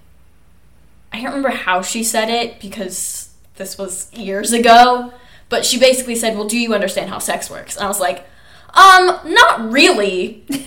i 1.14 1.18
can't 1.20 1.34
remember 1.34 1.50
how 1.56 1.82
she 1.82 2.04
said 2.04 2.30
it 2.30 2.60
because 2.60 3.30
this 3.58 3.78
was 3.78 4.12
years 4.14 4.52
ago 4.54 5.14
but 5.50 5.64
she 5.66 5.80
basically 5.80 6.16
said 6.16 6.36
well 6.36 6.48
do 6.48 6.58
you 6.60 6.74
understand 6.74 7.10
how 7.10 7.20
sex 7.20 7.50
works 7.50 7.76
and 7.76 7.86
i 7.86 7.88
was 7.88 8.00
like 8.00 8.26
um 8.74 9.20
not 9.26 9.72
really 9.72 10.44
so 10.50 10.58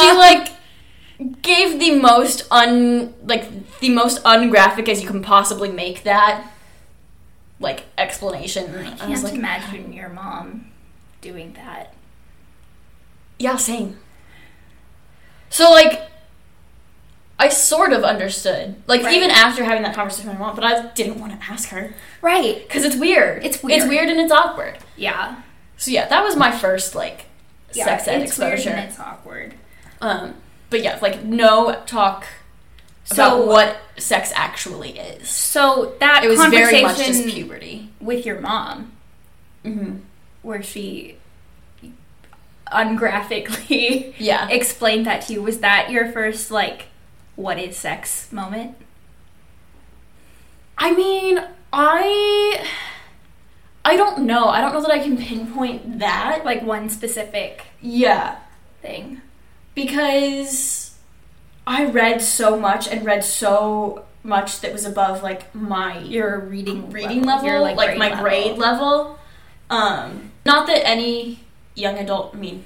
she 0.00 0.08
Uh. 0.10 0.16
like 0.16 0.52
gave 1.42 1.78
the 1.80 1.92
most 1.98 2.46
un 2.50 3.14
like 3.24 3.44
the 3.80 3.88
most 3.90 4.22
ungraphic 4.24 4.88
as 4.88 5.00
you 5.02 5.06
can 5.08 5.22
possibly 5.22 5.70
make 5.70 6.02
that 6.04 6.50
like 7.58 7.84
explanation 7.96 8.64
I 8.74 8.78
I 8.78 8.82
was 8.88 8.98
can't 8.98 9.22
like 9.24 9.34
imagine 9.34 9.92
your 9.94 10.10
mom 10.10 10.70
doing 11.22 11.54
that. 11.54 11.94
Yeah, 13.38 13.56
same. 13.56 13.98
So 15.50 15.70
like 15.70 16.02
I 17.38 17.48
sort 17.50 17.92
of 17.92 18.02
understood. 18.02 18.76
Like 18.86 19.02
Right. 19.02 19.14
even 19.14 19.30
after 19.30 19.62
having 19.64 19.82
that 19.82 19.94
conversation 19.94 20.30
with 20.30 20.38
my 20.38 20.46
mom, 20.46 20.54
but 20.54 20.64
I 20.64 20.86
didn't 20.94 21.20
want 21.20 21.38
to 21.38 21.46
ask 21.52 21.68
her 21.68 21.94
Right. 22.22 22.66
cuz 22.68 22.84
it's 22.84 22.96
weird. 22.96 23.44
It's 23.44 23.62
weird. 23.62 23.80
It's 23.80 23.88
weird. 23.88 24.08
and 24.08 24.18
it's 24.20 24.32
awkward. 24.32 24.78
Yeah. 24.96 25.36
So 25.76 25.90
yeah, 25.90 26.08
that 26.08 26.24
was 26.24 26.36
my 26.36 26.50
first 26.50 26.94
like 26.94 27.26
yeah 27.72 27.84
sex 27.84 28.08
ed 28.08 28.22
it's 28.22 28.38
weird 28.38 28.54
exposure. 28.54 28.70
and 28.76 28.88
it's 28.88 28.98
awkward. 28.98 29.54
Um 30.00 30.34
but 30.70 30.82
yeah, 30.82 30.98
like 31.02 31.22
no 31.24 31.82
talk 31.86 32.26
So 33.04 33.14
about 33.14 33.46
what 33.46 33.76
sex 33.98 34.32
actually 34.34 34.98
is. 34.98 35.28
So 35.28 35.94
that 36.00 36.24
It 36.24 36.28
was 36.28 36.40
conversation 36.40 36.70
very 36.70 36.82
much 36.82 36.96
just 36.98 37.24
puberty. 37.26 37.90
with 38.00 38.26
your 38.26 38.40
mom, 38.40 38.92
Mhm. 39.64 40.00
where 40.42 40.60
she 40.62 41.16
ungraphically 42.72 44.14
Yeah. 44.18 44.48
explained 44.48 45.06
that 45.06 45.22
to 45.22 45.32
you, 45.34 45.42
was 45.42 45.58
that 45.60 45.90
your 45.90 46.10
first 46.12 46.50
like, 46.50 46.86
what 47.36 47.58
is 47.58 47.76
sex 47.76 48.30
moment? 48.32 48.76
I 50.78 50.92
mean, 50.94 51.40
I 51.72 52.66
I 53.84 53.96
don't 53.96 54.24
know. 54.26 54.46
I 54.48 54.60
don't 54.60 54.72
know 54.72 54.82
that 54.82 54.90
I 54.90 54.98
can 54.98 55.16
pinpoint 55.16 55.98
that. 56.00 56.42
Like 56.44 56.62
one 56.62 56.88
specific 56.88 57.62
Yeah. 57.80 58.36
thing. 58.82 59.20
because 59.74 60.94
I 61.66 61.84
read 61.86 62.22
so 62.22 62.58
much 62.58 62.88
and 62.88 63.04
read 63.04 63.24
so 63.24 64.04
much 64.22 64.60
that 64.60 64.72
was 64.72 64.84
above 64.84 65.22
like 65.22 65.54
my 65.54 65.98
Your 66.00 66.38
reading 66.40 66.90
reading 66.90 67.22
level, 67.22 67.46
your, 67.48 67.60
like, 67.60 67.76
grade 67.76 67.98
my 67.98 68.08
level. 68.10 68.22
grade 68.24 68.56
level. 68.58 69.18
Um, 69.70 70.30
not 70.44 70.66
that 70.68 70.86
any 70.86 71.40
young 71.76 71.98
adult, 71.98 72.34
I 72.34 72.38
mean, 72.38 72.64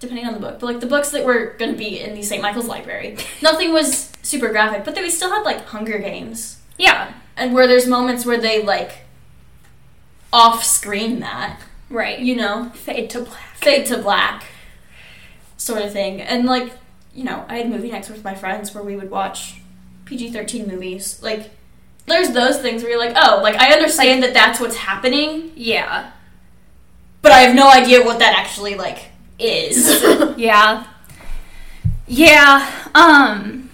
depending 0.00 0.26
on 0.26 0.32
the 0.34 0.40
book, 0.40 0.60
but 0.60 0.66
like 0.66 0.80
the 0.80 0.86
books 0.86 1.10
that 1.10 1.24
were 1.24 1.54
going 1.58 1.72
to 1.72 1.78
be 1.78 2.00
in 2.00 2.14
the 2.14 2.22
St. 2.22 2.40
Michael's 2.42 2.66
Library, 2.66 3.16
nothing 3.42 3.72
was 3.72 4.10
super 4.22 4.48
graphic, 4.48 4.84
but 4.84 4.94
then 4.94 5.04
we 5.04 5.10
still 5.10 5.30
had 5.30 5.42
like 5.42 5.66
Hunger 5.66 5.98
Games, 5.98 6.60
Yeah, 6.78 7.12
and 7.36 7.52
where 7.52 7.66
there's 7.66 7.86
moments 7.86 8.24
where 8.24 8.40
they 8.40 8.62
like 8.62 9.00
off 10.32 10.64
screen 10.64 11.20
that, 11.20 11.60
right. 11.90 12.18
you 12.18 12.34
know, 12.36 12.70
fade 12.74 13.10
to 13.10 13.20
black. 13.20 13.56
fade 13.56 13.86
to 13.86 13.98
black 13.98 14.44
sort 15.56 15.82
of 15.82 15.92
thing. 15.92 16.20
And 16.20 16.44
like, 16.44 16.72
you 17.14 17.24
know, 17.24 17.44
I 17.48 17.58
had 17.58 17.70
movie 17.70 17.90
nights 17.90 18.08
with 18.08 18.24
my 18.24 18.34
friends 18.34 18.74
where 18.74 18.82
we 18.84 18.96
would 18.96 19.10
watch 19.10 19.60
PG 20.04 20.32
13 20.32 20.66
movies. 20.66 21.22
Like, 21.22 21.50
there's 22.06 22.30
those 22.30 22.58
things 22.58 22.82
where 22.82 22.90
you're 22.90 23.00
like, 23.00 23.16
oh, 23.16 23.40
like, 23.42 23.54
I 23.54 23.72
understand 23.72 24.22
that 24.22 24.34
that's 24.34 24.60
what's 24.60 24.76
happening, 24.76 25.52
Yeah, 25.54 26.10
but 27.24 27.32
I 27.32 27.40
have 27.40 27.56
no 27.56 27.70
idea 27.70 28.04
what 28.04 28.18
that 28.20 28.38
actually, 28.38 28.74
like, 28.74 29.06
is. 29.38 29.88
yeah, 30.36 30.86
yeah. 32.06 32.88
Um, 32.94 33.70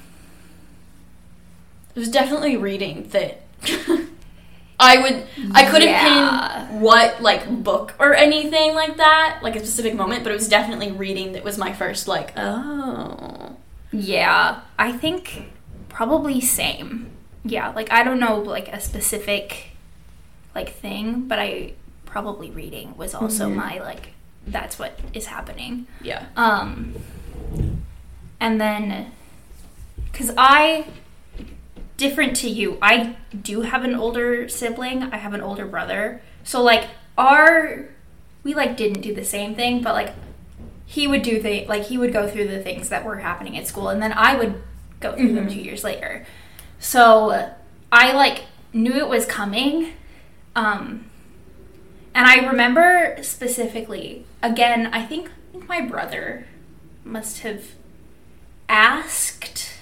it 1.95 1.99
was 1.99 2.09
definitely 2.09 2.57
reading 2.57 3.09
that 3.09 3.43
I 4.79 5.03
would, 5.03 5.27
I 5.53 5.67
couldn't 5.67 5.89
Yeah. 5.89 6.69
pin 6.69 6.81
what, 6.81 7.21
like, 7.21 7.63
book 7.65 7.95
or 7.99 8.15
anything 8.15 8.75
like 8.75 8.97
that, 8.99 9.41
like 9.43 9.57
a 9.57 9.59
specific 9.59 9.95
moment, 9.97 10.23
but 10.23 10.31
it 10.31 10.37
was 10.37 10.49
definitely 10.49 10.93
reading 10.93 11.33
that 11.33 11.43
was 11.43 11.59
my 11.59 11.73
first, 11.73 12.07
like, 12.07 12.33
oh. 12.39 13.57
yeah. 13.93 14.61
I 14.79 14.93
think 14.93 15.51
probably 15.89 16.41
same. 16.41 17.11
Yeah, 17.45 17.71
like 17.71 17.91
I 17.91 18.05
don't 18.05 18.21
know 18.21 18.39
like 18.39 18.69
a 18.69 18.81
specific 18.81 19.71
like 20.55 20.73
thing, 20.73 21.27
but 21.29 21.39
I 21.39 21.73
probably 22.11 22.51
reading 22.51 22.95
was 22.97 23.15
also 23.15 23.49
Mhm. 23.49 23.55
my 23.55 23.79
like 23.81 24.13
that's 24.47 24.79
what 24.79 24.99
is 25.13 25.27
happening. 25.27 25.87
Yeah. 26.03 26.27
Um, 26.37 26.95
and 28.41 28.61
then, 28.61 29.13
because 30.11 30.33
I, 30.37 30.87
different 31.99 32.35
to 32.37 32.49
you, 32.49 32.79
I 32.81 33.17
do 33.43 33.61
have 33.61 33.85
an 33.85 33.95
older 33.95 34.49
sibling. 34.49 35.03
I 35.03 35.19
have 35.19 35.35
an 35.35 35.43
older 35.43 35.67
brother. 35.67 36.23
So, 36.43 36.63
like, 36.63 36.89
our, 37.19 37.91
we, 38.43 38.55
like, 38.55 38.79
didn't 38.79 39.03
do 39.03 39.15
the 39.15 39.25
same 39.27 39.55
thing, 39.55 39.83
but, 39.83 39.93
like, 39.93 40.15
he 40.87 41.07
would 41.07 41.21
do 41.23 41.39
the, 41.41 41.67
like, 41.67 41.85
he 41.85 41.99
would 41.99 42.13
go 42.15 42.27
through 42.27 42.49
the 42.49 42.61
things 42.61 42.89
that 42.89 43.05
were 43.05 43.17
happening 43.19 43.59
at 43.59 43.67
school, 43.67 43.91
and 43.91 44.03
then 44.03 44.15
I 44.15 44.37
would 44.37 44.63
go 45.01 45.15
through 45.15 45.35
them 45.35 45.49
Mhm. 45.49 45.53
two 45.53 45.61
years 45.61 45.85
later. 45.85 46.25
So, 46.79 47.51
I, 47.93 48.13
like, 48.13 48.45
knew 48.73 48.95
it 48.95 49.09
was 49.09 49.27
coming. 49.27 49.93
Um, 50.57 51.10
and 52.15 52.27
I 52.27 52.47
remember 52.47 53.17
specifically, 53.23 54.25
again, 54.43 54.87
I 54.93 55.05
think, 55.05 55.31
my 55.69 55.81
brother 55.81 56.47
must 57.05 57.41
have 57.41 57.65
asked, 58.69 59.73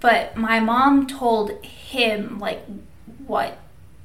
but 0.00 0.36
my 0.36 0.60
mom 0.60 1.06
told 1.06 1.64
him, 1.64 2.38
like, 2.38 2.64
what, 3.26 3.58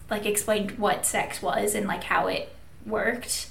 like, 0.10 0.26
explained 0.26 0.72
what 0.78 1.06
sex 1.06 1.42
was 1.42 1.76
and, 1.76 1.88
like, 1.88 2.04
how 2.06 2.28
it 2.28 2.54
worked. 2.86 3.48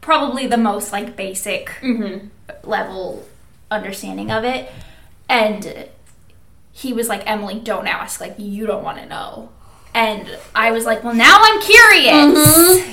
Probably 0.00 0.46
the 0.46 0.56
most, 0.56 0.92
like, 0.92 1.16
basic 1.16 1.70
Mm-hmm. 1.82 2.28
level 2.68 3.26
understanding 3.70 4.30
of 4.30 4.44
it. 4.44 4.70
And 5.28 5.88
he 6.72 6.92
was 6.92 7.08
like, 7.08 7.22
Emily, 7.26 7.58
don't 7.58 7.86
ask. 7.86 8.20
Like, 8.20 8.36
you 8.38 8.66
don't 8.66 8.84
want 8.84 8.98
to 8.98 9.06
know. 9.06 9.50
And 9.96 10.28
I 10.54 10.72
was 10.72 10.84
like, 10.84 11.02
well, 11.02 11.14
now 11.14 11.38
I'm 11.40 11.58
curious. 11.62 12.38
Mm-hmm. 12.38 12.92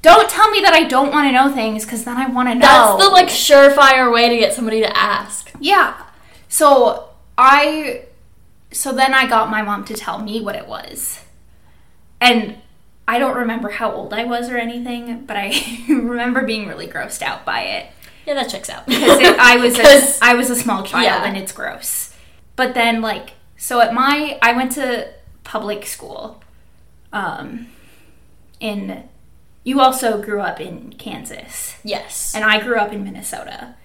Don't 0.00 0.30
tell 0.30 0.50
me 0.50 0.60
that 0.62 0.72
I 0.72 0.84
don't 0.84 1.12
want 1.12 1.28
to 1.28 1.32
know 1.32 1.52
things 1.54 1.84
because 1.84 2.04
then 2.04 2.16
I 2.16 2.26
want 2.26 2.48
to 2.48 2.54
know. 2.54 2.60
That's 2.60 3.04
the 3.04 3.10
like 3.10 3.28
surefire 3.28 4.10
way 4.10 4.30
to 4.30 4.36
get 4.38 4.54
somebody 4.54 4.80
to 4.80 4.96
ask. 4.96 5.52
Yeah. 5.60 6.02
So 6.48 7.10
I, 7.36 8.06
so 8.72 8.92
then 8.92 9.12
I 9.12 9.28
got 9.28 9.50
my 9.50 9.60
mom 9.60 9.84
to 9.84 9.94
tell 9.94 10.20
me 10.20 10.40
what 10.40 10.56
it 10.56 10.66
was. 10.66 11.22
And 12.18 12.56
I 13.06 13.18
don't 13.18 13.36
remember 13.36 13.68
how 13.68 13.92
old 13.92 14.14
I 14.14 14.24
was 14.24 14.48
or 14.48 14.56
anything, 14.56 15.26
but 15.26 15.36
I 15.36 15.52
remember 15.88 16.42
being 16.46 16.66
really 16.66 16.88
grossed 16.88 17.20
out 17.20 17.44
by 17.44 17.60
it. 17.60 17.86
Yeah, 18.26 18.34
that 18.34 18.48
checks 18.48 18.70
out. 18.70 18.86
because 18.86 19.20
it, 19.20 19.38
I 19.38 19.58
was 19.58 19.78
a, 20.22 20.24
I 20.24 20.32
was 20.34 20.48
a 20.48 20.56
small 20.56 20.82
child 20.82 21.04
Yeah. 21.04 21.24
and 21.24 21.36
it's 21.36 21.52
gross. 21.52 22.16
But 22.56 22.72
then 22.72 23.02
like 23.02 23.32
so 23.58 23.80
at 23.80 23.92
my 23.92 24.38
I 24.40 24.54
went 24.54 24.72
to 24.72 25.12
public 25.44 25.86
school, 25.86 26.42
um, 27.12 27.68
in 28.60 29.08
you 29.64 29.80
also 29.80 30.20
grew 30.20 30.40
up 30.40 30.60
in 30.60 30.92
Kansas 30.94 31.76
yes. 31.84 32.34
and 32.34 32.44
I 32.44 32.60
grew 32.60 32.76
up 32.76 32.92
in 32.92 33.04
Minnesota, 33.04 33.76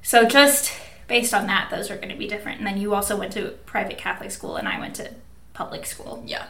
so 0.00 0.28
just 0.28 0.72
based 1.08 1.34
on 1.34 1.46
that, 1.46 1.70
those 1.70 1.90
are 1.90 1.96
going 1.96 2.10
to 2.10 2.16
be 2.16 2.26
different. 2.26 2.58
And 2.58 2.66
then 2.66 2.78
you 2.78 2.94
also 2.94 3.16
went 3.16 3.32
to 3.32 3.50
private 3.66 3.98
Catholic 3.98 4.30
school 4.30 4.56
and 4.56 4.68
I 4.68 4.78
went 4.78 4.94
to 4.96 5.10
public 5.52 5.86
school. 5.86 6.22
yeah. 6.26 6.46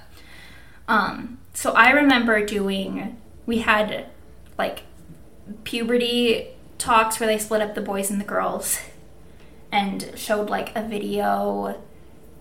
Um, 0.87 1.39
so 1.55 1.73
I 1.73 1.91
remember 1.91 2.45
doing, 2.45 3.17
we 3.47 3.59
had 3.59 4.07
like 4.59 4.83
puberty 5.65 6.49
talks 6.79 7.19
where 7.19 7.27
they 7.27 7.39
split 7.39 7.63
up 7.63 7.75
the 7.75 7.81
boys 7.81 8.11
and 8.11 8.21
the 8.21 8.25
girls 8.25 8.81
and 9.73 10.13
showed 10.15 10.51
like 10.51 10.75
a 10.77 10.83
video 10.83 11.81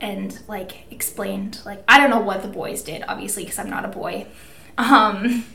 and 0.03 0.37
like 0.49 0.91
explained 0.91 1.59
like 1.65 1.81
I 1.87 1.97
don't 1.97 2.09
know 2.09 2.19
what 2.19 2.41
the 2.41 2.49
boys 2.49 2.83
did 2.83 3.03
obviously 3.07 3.43
because 3.43 3.57
I'm 3.57 3.69
not 3.69 3.85
a 3.85 3.87
boy. 3.87 4.27
Um, 4.77 5.45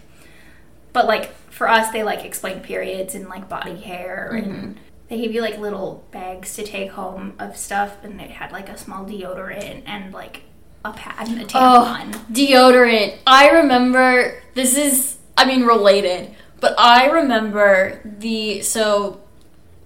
but 0.92 1.06
like 1.06 1.34
for 1.50 1.68
us 1.68 1.90
they 1.92 2.02
like 2.02 2.24
explained 2.24 2.62
periods 2.62 3.14
and 3.14 3.28
like 3.28 3.48
body 3.48 3.76
hair 3.76 4.30
and 4.32 4.78
they 5.08 5.18
gave 5.18 5.34
you 5.34 5.42
like 5.42 5.58
little 5.58 6.04
bags 6.10 6.54
to 6.56 6.64
take 6.64 6.92
home 6.92 7.34
of 7.38 7.56
stuff 7.56 8.02
and 8.02 8.20
it 8.20 8.30
had 8.30 8.50
like 8.50 8.68
a 8.68 8.78
small 8.78 9.04
deodorant 9.04 9.82
and 9.86 10.14
like 10.14 10.42
a 10.84 10.92
pad 10.92 11.28
and 11.28 11.40
a 11.42 11.44
tampon. 11.44 12.14
Oh, 12.14 12.26
Deodorant. 12.32 13.18
I 13.26 13.50
remember 13.50 14.42
this 14.54 14.76
is 14.78 15.18
I 15.36 15.44
mean 15.44 15.64
related, 15.64 16.34
but 16.60 16.74
I 16.78 17.10
remember 17.10 18.00
the 18.04 18.62
so 18.62 19.20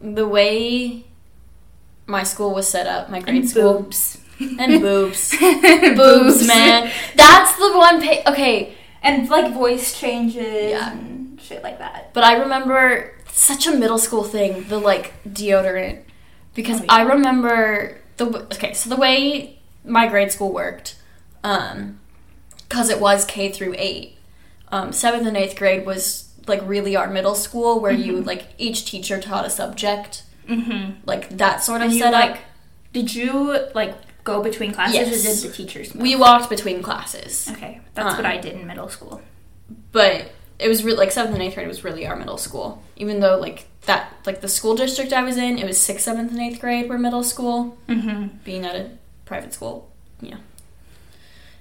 the 0.01 0.29
way 0.29 1.07
my 2.07 2.23
school 2.23 2.55
was 2.55 2.69
set 2.69 2.87
up, 2.87 3.11
my 3.11 3.21
grade 3.21 3.37
and 3.37 3.51
school 3.51 3.83
boobs. 3.83 4.22
and 4.59 4.81
boobs. 4.81 5.31
boobs, 5.39 6.47
man. 6.47 6.91
That's 7.17 7.57
the 7.57 7.73
one 7.77 8.01
pa- 8.03 8.31
okay, 8.33 8.75
And 9.03 9.29
like 9.29 9.53
voice 9.53 9.99
changes 9.99 10.71
Yeah. 10.71 10.93
and 10.93 11.41
shit 11.41 11.63
like 11.63 11.79
that. 11.79 12.13
But 12.13 12.25
I 12.25 12.35
remember 12.37 13.13
such 13.31 13.67
a 13.67 13.73
middle 13.73 13.99
school 13.99 14.25
thing, 14.25 14.65
the 14.69 14.79
like 14.79 15.13
deodorant, 15.29 16.03
because 16.55 16.81
Oh, 16.81 16.85
yeah. 16.85 16.93
I 16.95 17.03
remember 17.03 17.99
the 18.17 18.27
okay. 18.55 18.73
So 18.75 18.91
the 18.91 18.97
way 18.97 19.59
my 19.85 20.07
grade 20.09 20.31
school 20.31 20.53
worked, 20.53 20.97
um, 21.43 21.99
because 22.69 22.89
it 22.91 23.01
was 23.01 23.25
K 23.25 23.51
through 23.51 23.75
eight, 23.79 24.17
um, 24.69 24.93
seventh 24.93 25.27
and 25.27 25.37
eighth 25.37 25.57
grade 25.57 25.85
was 25.87 26.29
like 26.47 26.61
really 26.67 26.95
our 26.97 27.09
middle 27.09 27.35
school 27.35 27.81
where 27.81 27.93
you 27.93 28.21
like 28.21 28.49
each 28.59 28.85
teacher 28.85 29.21
taught 29.21 29.45
a 29.47 29.51
subject, 29.51 30.25
Mm-hmm. 30.49 31.01
like 31.07 31.29
that 31.39 31.63
sort 31.63 31.81
of 31.83 31.87
And 31.87 31.93
you 31.95 32.01
setup. 32.01 32.21
like, 32.31 32.41
did 32.93 33.15
you 33.15 33.59
like 33.75 33.95
go 34.25 34.43
between 34.43 34.73
classes 34.73 34.95
Yes. 34.95 35.09
or 35.09 35.43
did 35.43 35.51
the 35.53 35.57
teachers? 35.57 35.95
Move? 35.95 36.03
we 36.03 36.17
walked 36.17 36.49
between 36.51 36.83
classes, 36.83 37.49
okay, 37.53 37.81
that's 37.95 38.17
what 38.17 38.25
Um, 38.25 38.33
I 38.33 38.37
did 38.39 38.55
in 38.55 38.67
middle 38.67 38.89
school. 38.89 39.21
but 39.93 40.31
it 40.59 40.69
was 40.69 40.85
really 40.85 40.99
like 40.99 41.11
seventh 41.11 41.35
and 41.35 41.43
eighth 41.43 41.55
grade 41.57 41.67
was 41.67 41.83
really 41.83 42.07
our 42.07 42.15
middle 42.17 42.39
school. 42.39 42.83
Even 42.97 43.19
though 43.21 43.37
like 43.39 43.67
that 43.87 44.13
like 44.27 44.41
the 44.43 44.49
school 44.49 44.77
district 44.77 45.13
I 45.13 45.23
was 45.25 45.37
in, 45.37 45.59
it 45.59 45.67
was 45.67 45.77
sixth, 45.79 46.05
seventh, 46.05 46.31
and 46.31 46.41
eighth 46.41 46.61
grade 46.61 46.89
were 46.89 46.99
middle 46.99 47.25
school. 47.25 47.77
Mm-hmm. 47.89 48.29
being 48.45 48.65
at 48.65 48.77
a 48.77 48.91
private 49.25 49.53
school. 49.53 49.91
Yeah. 50.21 50.37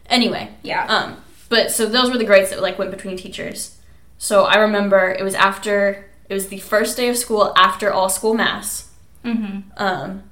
Anyway, 0.08 0.50
Yeah. 0.62 0.86
um, 0.88 1.18
but 1.50 1.72
so 1.72 1.86
those 1.88 2.12
were 2.12 2.18
the 2.18 2.26
grades 2.26 2.50
that 2.52 2.62
like 2.62 2.78
went 2.78 2.92
between 2.92 3.18
teachers. 3.18 3.78
So 4.20 4.44
I 4.44 4.58
remember 4.58 5.10
it 5.18 5.24
was 5.24 5.34
after 5.34 6.06
it 6.30 6.34
was 6.36 6.50
the 6.50 6.60
first 6.60 6.96
day 6.96 7.10
of 7.10 7.18
school 7.18 7.54
after 7.58 7.92
all 7.92 8.08
school 8.08 8.36
mass, 8.36 8.92
mm-hmm. 9.26 9.62
um, 9.78 10.24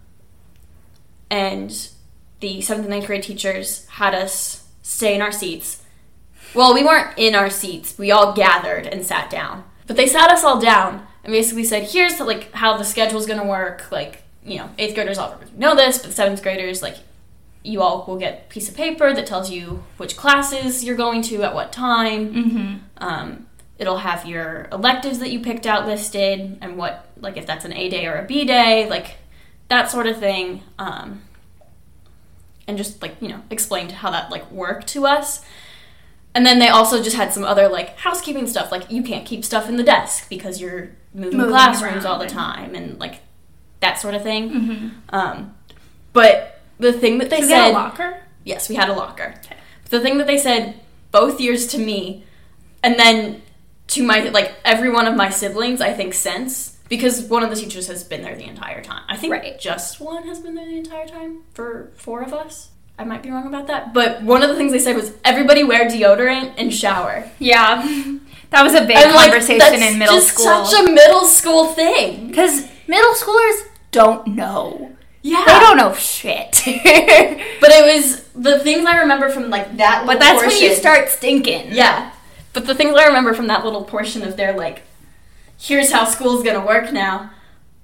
and 1.30 1.90
the 2.40 2.62
seventh 2.62 2.86
and 2.86 2.94
eighth 2.94 3.08
grade 3.08 3.24
teachers 3.24 3.86
had 3.88 4.16
us 4.16 4.68
stay 4.82 5.16
in 5.16 5.22
our 5.22 5.32
seats. 5.32 5.84
Well, 6.54 6.74
we 6.74 6.84
weren't 6.84 7.18
in 7.18 7.36
our 7.36 7.50
seats. 7.50 7.98
We 7.98 8.12
all 8.12 8.34
gathered 8.34 8.88
and 8.88 9.06
sat 9.06 9.30
down. 9.30 9.64
But 9.88 9.98
they 9.98 10.08
sat 10.08 10.32
us 10.32 10.44
all 10.44 10.60
down 10.60 11.06
and 11.24 11.32
basically 11.32 11.64
said, 11.64 11.84
"Here's 11.84 12.20
like 12.20 12.52
how 12.54 12.78
the 12.78 12.84
schedule's 12.84 13.26
going 13.26 13.40
to 13.40 13.46
work. 13.46 13.92
Like, 13.92 14.24
you 14.44 14.58
know, 14.58 14.70
eighth 14.78 14.96
graders 14.96 15.18
all 15.18 15.40
know 15.58 15.76
this, 15.76 16.00
but 16.00 16.14
seventh 16.14 16.42
graders, 16.42 16.82
like, 16.82 16.98
you 17.64 17.82
all 17.82 18.06
will 18.08 18.18
get 18.18 18.46
a 18.46 18.50
piece 18.50 18.70
of 18.70 18.76
paper 18.76 19.14
that 19.14 19.28
tells 19.28 19.52
you 19.52 19.84
which 19.98 20.16
classes 20.16 20.84
you're 20.84 20.96
going 20.96 21.22
to 21.24 21.44
at 21.44 21.54
what 21.54 21.74
time. 21.74 22.34
Mm-hmm. 22.34 22.76
Um, 22.98 23.48
it'll 23.78 23.98
have 23.98 24.26
your 24.26 24.68
electives 24.72 25.20
that 25.20 25.32
you 25.32 25.40
picked 25.40 25.66
out 25.66 25.86
listed 25.86 26.58
and 26.62 26.78
what, 26.78 27.10
like, 27.18 27.38
if 27.38 27.46
that's 27.46 27.66
an 27.66 27.74
A 27.74 27.90
day 27.90 28.06
or 28.06 28.16
a 28.16 28.26
B 28.26 28.46
day, 28.46 28.90
like 28.90 29.18
that 29.68 29.92
sort 29.92 30.08
of 30.08 30.20
thing. 30.20 30.64
Um, 30.78 31.22
and 32.70 32.78
just 32.78 33.02
like, 33.02 33.16
you 33.20 33.28
know, 33.28 33.42
explained 33.50 33.92
how 33.92 34.12
that 34.12 34.30
like 34.30 34.50
worked 34.52 34.88
to 34.90 35.06
us. 35.08 35.44
And 36.36 36.46
then 36.46 36.60
they 36.60 36.68
also 36.68 37.02
just 37.02 37.16
had 37.16 37.34
some 37.34 37.44
other 37.44 37.68
like 37.68 37.98
housekeeping 37.98 38.46
stuff, 38.46 38.72
like 38.72 38.90
you 38.92 39.02
can't 39.02 39.26
keep 39.26 39.44
stuff 39.44 39.68
in 39.68 39.76
the 39.76 39.84
desk 39.84 40.30
because 40.30 40.62
you're 40.62 40.92
moving, 41.14 41.40
Moving 41.40 41.52
classrooms 41.52 42.06
all 42.06 42.20
the 42.20 42.28
time 42.28 42.76
and 42.76 43.00
like 43.00 43.22
that 43.80 43.96
sort 44.00 44.14
of 44.14 44.22
thing. 44.22 44.52
Mm-hmm. 44.52 44.90
Um, 45.10 45.56
but 46.14 46.62
the 46.78 46.94
thing 46.94 47.18
that 47.18 47.32
they 47.32 47.42
said, 47.42 47.72
locker? 47.72 48.22
yes, 48.44 48.70
we 48.70 48.76
had 48.76 48.88
a 48.88 48.94
locker. 48.94 49.34
The 49.90 50.00
thing 50.00 50.20
that 50.20 50.28
they 50.28 50.38
said 50.38 50.80
both 51.12 51.42
years 51.42 51.66
to 51.68 51.80
me, 51.80 52.24
and 52.84 53.00
then 53.00 53.42
to 53.88 54.04
my 54.04 54.30
like 54.30 54.54
every 54.64 54.92
one 54.92 55.08
of 55.08 55.16
my 55.16 55.32
siblings, 55.32 55.82
I 55.82 55.94
think 55.94 56.14
since 56.14 56.78
because 56.90 57.22
one 57.24 57.44
of 57.44 57.50
the 57.50 57.56
teachers 57.56 57.88
has 57.88 58.04
been 58.04 58.22
there 58.22 58.36
the 58.36 58.46
entire 58.46 58.82
time. 58.84 59.04
I 59.08 59.16
think 59.16 59.32
Right. 59.34 59.60
just 59.60 60.00
one 60.02 60.28
has 60.28 60.40
been 60.40 60.56
there 60.56 60.66
the 60.66 60.78
entire 60.78 61.08
time 61.08 61.44
for 61.54 61.92
four 61.96 62.22
of 62.22 62.34
us. 62.34 62.70
I 62.98 63.06
might 63.06 63.24
be 63.24 63.32
wrong 63.32 63.48
about 63.48 63.68
that, 63.68 63.94
but 63.94 64.24
one 64.24 64.44
of 64.44 64.50
the 64.50 64.56
things 64.56 64.74
they 64.74 64.80
said 64.80 64.96
was 64.98 65.14
everybody 65.24 65.64
wear 65.64 65.88
deodorant 65.88 66.54
and 66.58 66.74
shower. 66.74 67.30
Yeah. 67.40 67.88
That 68.52 68.64
was 68.64 68.74
a 68.74 68.82
big 68.84 68.98
And, 68.98 69.14
like, 69.14 69.30
conversation 69.30 69.60
that's 69.60 69.92
in 69.94 70.00
middle 70.00 70.16
just 70.16 70.30
school. 70.30 70.66
Such 70.66 70.80
a 70.80 70.92
middle 70.92 71.26
school 71.26 71.66
thing. 71.68 72.30
Because 72.30 72.66
middle 72.88 73.14
schoolers 73.14 73.62
don't 73.92 74.26
know. 74.26 74.94
Yeah, 75.22 75.44
They 75.46 75.60
don't 75.60 75.78
know 75.78 75.94
shit. 75.94 76.64
But 76.66 77.70
it 77.72 77.86
was 77.96 78.24
the 78.34 78.58
things 78.60 78.88
I 78.88 78.98
remember 79.02 79.30
from 79.30 79.52
like 79.52 79.78
that. 79.78 80.04
but 80.08 80.20
that's 80.20 80.42
when 80.42 80.60
you 80.64 80.74
start 80.74 81.10
stinking. 81.10 81.74
Yeah. 81.74 82.12
But 82.54 82.66
the 82.66 82.74
things 82.74 82.96
I 82.96 83.06
remember 83.06 83.36
from 83.36 83.46
that 83.48 83.64
little 83.64 83.84
portion 83.84 84.24
of 84.24 84.36
their 84.36 84.54
like, 84.58 84.82
here's 85.60 85.92
how 85.92 86.06
school's 86.06 86.44
gonna 86.44 86.66
work 86.66 86.92
now, 86.92 87.32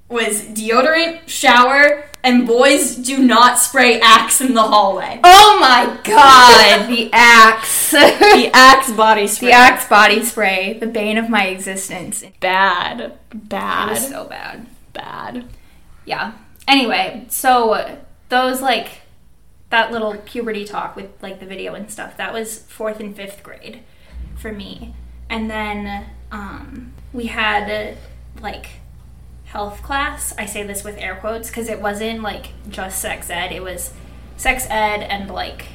was 0.09 0.43
deodorant, 0.45 1.27
shower, 1.27 2.05
and 2.23 2.47
boys 2.47 2.95
do 2.95 3.19
not 3.19 3.59
spray 3.59 3.99
Axe 3.99 4.41
in 4.41 4.53
the 4.53 4.63
hallway. 4.63 5.19
Oh 5.23 5.57
my 5.59 5.99
god, 6.03 6.87
the 6.89 7.09
axe. 7.13 7.91
The 7.91 8.49
Axe 8.53 8.91
body 8.93 9.27
spray. 9.27 9.49
the 9.49 9.53
axe 9.53 9.87
body 9.87 10.23
spray, 10.23 10.77
the 10.79 10.87
bane 10.87 11.17
of 11.17 11.29
my 11.29 11.45
existence. 11.47 12.23
It 12.23 12.39
Bad. 12.39 12.99
was 13.01 13.11
Bad. 13.33 13.97
so 13.97 14.25
bad. 14.25 14.65
Bad. 14.93 15.45
Yeah. 16.05 16.33
Anyway, 16.67 17.25
so 17.29 17.97
those 18.29 18.61
like 18.61 19.01
that 19.69 19.91
little 19.91 20.15
puberty 20.17 20.65
talk 20.65 20.95
with 20.95 21.09
like 21.21 21.39
the 21.39 21.45
video 21.45 21.73
and 21.75 21.91
stuff, 21.91 22.17
that 22.17 22.33
was 22.33 22.59
fourth 22.63 22.99
and 22.99 23.15
fifth 23.15 23.43
grade 23.43 23.81
for 24.35 24.51
me. 24.51 24.95
And 25.29 25.49
then 25.49 26.05
um, 26.31 26.93
we 27.15 27.27
had 27.27 27.97
like 28.41 28.67
health 29.45 29.81
class. 29.81 30.33
I 30.37 30.45
say 30.45 30.63
this 30.63 30.83
with 30.83 30.97
air 30.97 31.15
quotes 31.15 31.47
because 31.49 31.69
it 31.69 31.81
wasn't 31.81 32.21
like 32.21 32.47
just 32.69 33.01
sex 33.01 33.29
ed, 33.29 33.51
it 33.51 33.63
was 33.63 33.93
sex 34.37 34.67
ed 34.69 35.01
and 35.01 35.29
like 35.31 35.65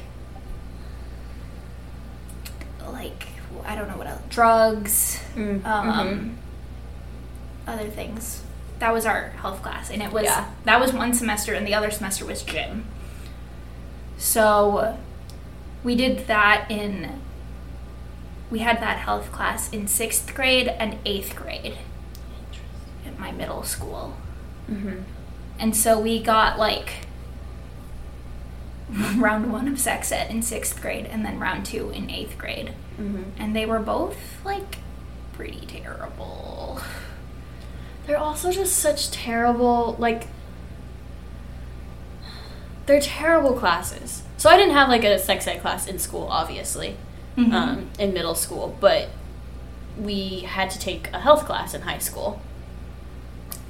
like 2.91 3.25
I 3.65 3.75
don't 3.75 3.87
know 3.89 3.97
what 3.97 4.07
else 4.07 4.21
drugs 4.29 5.19
Mm, 5.35 5.65
um, 5.65 6.37
other 7.67 7.87
things. 7.89 8.43
That 8.79 8.91
was 8.93 9.05
our 9.05 9.29
health 9.29 9.61
class, 9.61 9.89
and 9.89 10.01
it 10.01 10.11
was 10.11 10.23
Yeah. 10.25 10.49
that 10.65 10.79
was 10.79 10.91
one 10.91 11.13
semester, 11.13 11.53
and 11.53 11.65
the 11.65 11.73
other 11.73 11.89
semester 11.91 12.25
was 12.25 12.41
gym. 12.43 12.85
So 14.17 14.97
we 15.83 15.95
did 15.95 16.27
that 16.27 16.69
in. 16.69 17.21
We 18.51 18.59
had 18.59 18.79
that 18.81 18.97
health 18.99 19.31
class 19.31 19.69
in 19.71 19.87
sixth 19.87 20.35
grade 20.35 20.67
and 20.67 20.97
eighth 21.05 21.35
grade 21.35 21.77
at 23.07 23.17
my 23.17 23.31
middle 23.31 23.63
school, 23.63 24.15
Mhm. 24.69 25.03
and 25.57 25.75
so 25.75 25.97
we 25.99 26.21
got 26.21 26.59
like 26.59 27.07
round 29.15 29.51
one 29.53 29.67
of 29.69 29.79
sex 29.79 30.11
ed 30.11 30.29
in 30.29 30.41
sixth 30.41 30.81
grade, 30.81 31.05
and 31.05 31.25
then 31.25 31.39
round 31.39 31.65
two 31.65 31.89
in 31.91 32.09
eighth 32.09 32.37
grade, 32.37 32.73
Mhm. 32.99 33.23
and 33.39 33.55
they 33.55 33.65
were 33.65 33.79
both 33.79 34.17
like 34.43 34.79
pretty 35.33 35.65
terrible. 35.65 36.81
They're 38.05 38.17
also 38.17 38.51
just 38.51 38.75
such 38.77 39.11
terrible, 39.11 39.95
like, 39.97 40.27
they're 42.85 42.99
terrible 42.99 43.53
classes. 43.53 44.23
So 44.37 44.49
I 44.49 44.57
didn't 44.57 44.73
have 44.73 44.89
like 44.89 45.03
a 45.05 45.17
sex 45.19 45.47
ed 45.47 45.61
class 45.61 45.87
in 45.87 45.97
school, 45.99 46.27
obviously, 46.29 46.97
Mhm. 47.37 47.53
um, 47.53 47.89
in 47.99 48.13
middle 48.13 48.35
school, 48.35 48.75
but 48.79 49.09
we 49.97 50.39
had 50.41 50.69
to 50.71 50.79
take 50.79 51.09
a 51.13 51.19
health 51.19 51.45
class 51.45 51.73
in 51.73 51.81
high 51.81 51.97
school, 51.99 52.41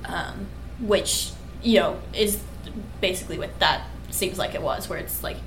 um, 0.05 0.47
which 0.79 1.31
you 1.61 1.79
know 1.79 1.97
is 2.13 2.39
basically 3.01 3.37
what 3.37 3.59
that 3.59 3.81
seems 4.09 4.37
like 4.37 4.53
it 4.55 4.61
was, 4.61 4.89
where 4.89 4.97
it's 4.99 5.23
like 5.23 5.37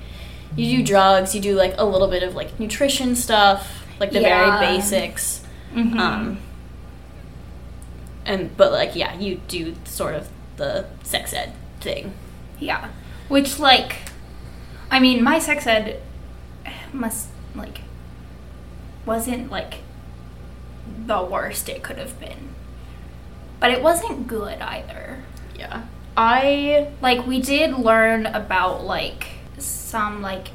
you 0.55 0.77
do 0.77 0.83
drugs, 0.83 1.35
you 1.35 1.41
do 1.41 1.55
like 1.55 1.73
a 1.77 1.83
little 1.85 2.07
bit 2.07 2.23
of 2.23 2.35
like 2.35 2.59
nutrition 2.59 3.15
stuff, 3.15 3.83
like 3.99 4.11
the 4.11 4.21
Yeah. 4.21 4.59
very 4.59 4.75
basics. 4.77 5.41
Mhm. 5.73 5.99
Um, 5.99 6.37
and 8.25 8.55
but 8.57 8.71
like 8.71 8.95
yeah, 8.95 9.13
you 9.19 9.41
do 9.47 9.75
sort 9.85 10.15
of 10.15 10.27
the 10.57 10.85
sex 11.03 11.33
ed 11.33 11.51
thing. 11.81 12.13
Yeah. 12.59 12.87
Which, 13.27 13.59
like, 13.59 13.97
I 14.89 14.99
mean, 14.99 15.21
my 15.23 15.39
sex 15.39 15.67
ed 15.67 15.99
must, 16.93 17.27
like, 17.55 17.79
wasn't, 19.05 19.51
like, 19.51 19.75
the 21.05 21.23
worst 21.23 21.69
it 21.69 21.83
could 21.83 21.97
have 21.97 22.19
been. 22.19 22.49
But 23.59 23.71
it 23.71 23.81
wasn't 23.81 24.27
good 24.27 24.59
either. 24.59 25.23
Yeah, 25.57 25.83
I 26.17 26.89
Like, 27.01 27.25
we 27.25 27.41
did 27.41 27.73
learn 27.73 28.25
about, 28.25 28.83
like, 28.83 29.27
some, 29.57 30.21
like, 30.21 30.49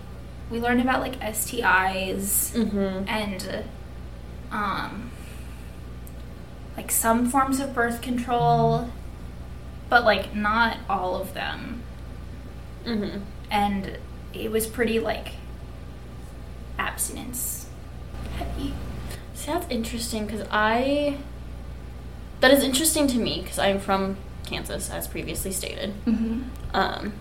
we 0.50 0.60
learned 0.60 0.80
about, 0.80 1.00
like, 1.00 1.18
STIs 1.20 2.52
mm-hmm. 2.52 3.08
and, 3.08 3.64
um, 4.50 5.10
like, 6.76 6.90
some 6.90 7.28
forms 7.28 7.60
of 7.60 7.74
birth 7.74 8.02
control, 8.02 8.90
but, 9.88 10.04
like, 10.04 10.34
not 10.34 10.78
all 10.88 11.16
of 11.20 11.34
them. 11.34 11.82
Mm-hmm. 12.84 13.20
and 13.50 13.98
it 14.32 14.50
was 14.50 14.66
pretty 14.66 14.98
like 14.98 15.32
abstinence. 16.78 17.59
See, 19.34 19.46
that's 19.46 19.66
interesting 19.70 20.26
because 20.26 20.46
I 20.50 21.16
that 22.40 22.50
is 22.50 22.62
interesting 22.62 23.06
to 23.08 23.18
me 23.18 23.40
because 23.42 23.58
I'm 23.58 23.78
from 23.78 24.16
Kansas, 24.44 24.90
as 24.90 25.06
previously 25.06 25.52
stated. 25.52 25.94
Mm-hmm. 26.04 26.42
Um, 26.74 27.12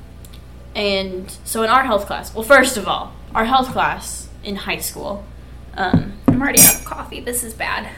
and 0.75 1.37
so 1.43 1.63
in 1.63 1.69
our 1.69 1.83
health 1.83 2.05
class, 2.05 2.33
well, 2.33 2.43
first 2.43 2.77
of 2.77 2.87
all, 2.87 3.13
our 3.33 3.45
health 3.45 3.69
class 3.69 4.29
in 4.43 4.55
high 4.55 4.77
school. 4.77 5.23
Um, 5.75 6.13
I'm 6.27 6.41
already 6.41 6.61
out 6.61 6.75
of 6.75 6.85
coffee. 6.85 7.19
This 7.19 7.43
is 7.43 7.53
bad. 7.53 7.89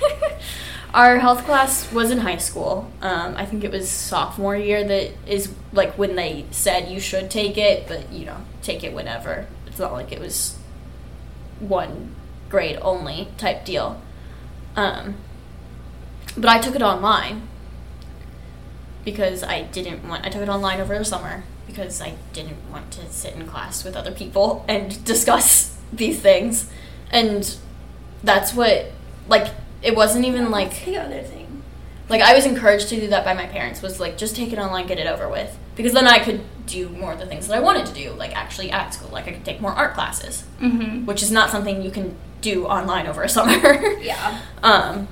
Our 0.94 1.18
health 1.18 1.46
class 1.46 1.90
was 1.90 2.10
in 2.10 2.18
high 2.18 2.36
school. 2.36 2.90
Um, 3.00 3.34
I 3.36 3.46
think 3.46 3.64
it 3.64 3.70
was 3.70 3.88
sophomore 3.88 4.54
year 4.54 4.84
that 4.84 5.12
is 5.26 5.54
like 5.72 5.96
when 5.96 6.16
they 6.16 6.44
said 6.50 6.90
you 6.90 7.00
should 7.00 7.30
take 7.30 7.56
it, 7.56 7.88
but 7.88 8.12
you 8.12 8.26
know, 8.26 8.36
take 8.60 8.84
it 8.84 8.92
whenever. 8.92 9.46
It's 9.66 9.78
not 9.78 9.92
like 9.92 10.12
it 10.12 10.20
was 10.20 10.58
one 11.60 12.14
grade 12.52 12.78
only 12.82 13.26
type 13.38 13.64
deal. 13.64 14.00
Um, 14.76 15.16
but 16.36 16.48
I 16.48 16.58
took 16.60 16.76
it 16.76 16.82
online 16.82 17.48
because 19.04 19.42
I 19.42 19.62
didn't 19.62 20.06
want. 20.08 20.24
I 20.24 20.28
took 20.28 20.42
it 20.42 20.48
online 20.48 20.80
over 20.80 20.96
the 20.96 21.04
summer 21.04 21.42
because 21.66 22.00
I 22.00 22.14
didn't 22.32 22.58
want 22.70 22.90
to 22.92 23.10
sit 23.10 23.34
in 23.34 23.46
class 23.46 23.82
with 23.84 23.96
other 23.96 24.12
people 24.12 24.64
and 24.68 25.04
discuss 25.12 25.76
these 25.92 26.20
things, 26.20 26.70
and 27.10 27.56
that's 28.22 28.54
what 28.54 28.92
like 29.28 29.48
it 29.82 29.96
wasn't 29.96 30.24
even 30.24 30.50
like 30.50 30.84
the 30.84 30.96
other 30.96 31.22
thing. 31.22 31.62
like 32.08 32.20
I 32.22 32.34
was 32.34 32.46
encouraged 32.46 32.88
to 32.90 33.00
do 33.00 33.08
that 33.08 33.24
by 33.24 33.34
my 33.34 33.46
parents 33.46 33.82
was 33.82 33.98
like 33.98 34.16
just 34.16 34.36
take 34.36 34.52
it 34.52 34.58
online, 34.58 34.86
get 34.86 34.98
it 34.98 35.06
over 35.06 35.28
with. 35.28 35.58
Because 35.74 35.92
then 35.94 36.06
I 36.06 36.18
could 36.18 36.42
do 36.66 36.90
more 36.90 37.12
of 37.14 37.18
the 37.18 37.24
things 37.26 37.48
that 37.48 37.56
I 37.56 37.60
wanted 37.60 37.86
to 37.86 37.94
do, 37.94 38.10
like 38.12 38.36
actually 38.36 38.70
at 38.70 38.92
school. 38.94 39.08
Like 39.10 39.26
I 39.26 39.32
could 39.32 39.44
take 39.44 39.60
more 39.60 39.72
art 39.72 39.94
classes, 39.94 40.44
Mm-hmm. 40.60 41.06
which 41.06 41.22
is 41.22 41.30
not 41.30 41.50
something 41.50 41.80
you 41.82 41.90
can 41.90 42.14
do 42.42 42.66
online 42.66 43.06
over 43.06 43.22
a 43.22 43.28
summer. 43.28 43.58
Yeah. 44.02 44.40
um 44.62 45.08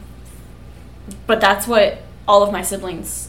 but 1.26 1.40
that's 1.40 1.66
what 1.66 2.02
all 2.28 2.42
of 2.42 2.52
my 2.52 2.62
siblings 2.62 3.28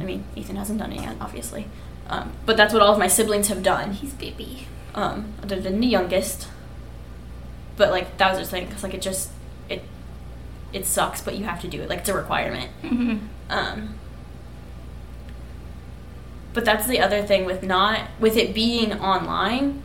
I 0.00 0.04
mean, 0.04 0.24
Ethan 0.34 0.56
hasn't 0.56 0.78
done 0.78 0.92
it 0.92 1.02
yet, 1.02 1.16
obviously. 1.20 1.66
Um, 2.08 2.32
but 2.46 2.56
that's 2.56 2.72
what 2.72 2.80
all 2.82 2.94
of 2.94 2.98
my 2.98 3.06
siblings 3.06 3.48
have 3.48 3.62
done, 3.62 3.92
He's 3.92 4.14
baby. 4.14 4.66
um, 4.94 5.34
other 5.42 5.60
than 5.60 5.78
the 5.78 5.86
youngest. 5.86 6.48
But 7.76 7.90
like 7.90 8.16
that 8.16 8.30
was 8.36 8.48
the 8.48 8.50
thing, 8.56 8.66
because 8.66 8.82
like 8.82 8.94
it 8.94 9.02
just 9.02 9.30
it 9.68 9.82
it 10.72 10.86
sucks, 10.86 11.20
but 11.20 11.36
you 11.36 11.44
have 11.44 11.60
to 11.60 11.68
do 11.68 11.82
it. 11.82 11.88
Like 11.90 11.98
it's 12.00 12.08
a 12.08 12.14
requirement. 12.14 12.70
Mm-hmm. 12.82 13.18
Um, 13.50 13.94
but 16.52 16.64
that's 16.64 16.86
the 16.86 16.98
other 16.98 17.22
thing 17.22 17.44
with 17.44 17.62
not 17.62 18.00
with 18.18 18.36
it 18.36 18.54
being 18.54 18.92
online. 18.94 19.82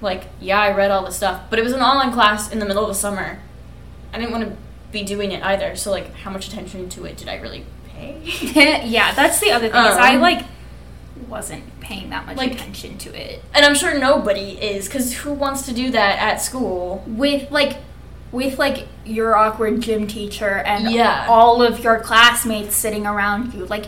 Like, 0.00 0.24
yeah, 0.40 0.60
I 0.60 0.72
read 0.72 0.90
all 0.90 1.04
the 1.04 1.10
stuff, 1.12 1.42
but 1.50 1.58
it 1.58 1.62
was 1.62 1.72
an 1.72 1.80
online 1.80 2.12
class 2.12 2.50
in 2.52 2.58
the 2.60 2.66
middle 2.66 2.82
of 2.82 2.88
the 2.88 2.94
summer. 2.94 3.40
I 4.12 4.18
didn't 4.18 4.30
want 4.32 4.44
to 4.44 4.56
be 4.92 5.02
doing 5.02 5.32
it 5.32 5.42
either. 5.42 5.74
So, 5.76 5.90
like, 5.90 6.14
how 6.14 6.30
much 6.30 6.48
attention 6.48 6.88
to 6.90 7.04
it 7.04 7.16
did 7.16 7.28
I 7.28 7.36
really 7.36 7.64
pay? 7.88 8.20
yeah, 8.86 9.12
that's 9.14 9.40
the 9.40 9.50
other 9.50 9.68
thing. 9.68 9.80
is 9.84 9.96
I 9.96 10.14
Um. 10.14 10.20
like 10.20 10.44
wasn't 11.28 11.64
paying 11.80 12.10
that 12.10 12.26
much 12.26 12.36
Like- 12.36 12.52
attention 12.52 12.96
to 12.98 13.10
it. 13.14 13.42
And 13.52 13.66
I'm 13.66 13.74
sure 13.74 13.98
nobody 13.98 14.50
is, 14.52 14.86
because 14.86 15.12
who 15.12 15.32
wants 15.32 15.62
to 15.62 15.74
do 15.74 15.90
that 15.90 16.18
at 16.20 16.40
school? 16.40 17.02
With 17.06 17.50
like 17.50 17.76
with 18.30 18.58
like 18.58 18.86
your 19.04 19.34
awkward 19.36 19.80
gym 19.80 20.06
teacher 20.06 20.58
and 20.58 20.90
Yeah. 20.92 21.26
all 21.28 21.60
of 21.62 21.82
your 21.82 21.98
classmates 21.98 22.76
sitting 22.76 23.04
around 23.06 23.52
you, 23.54 23.66
like 23.66 23.86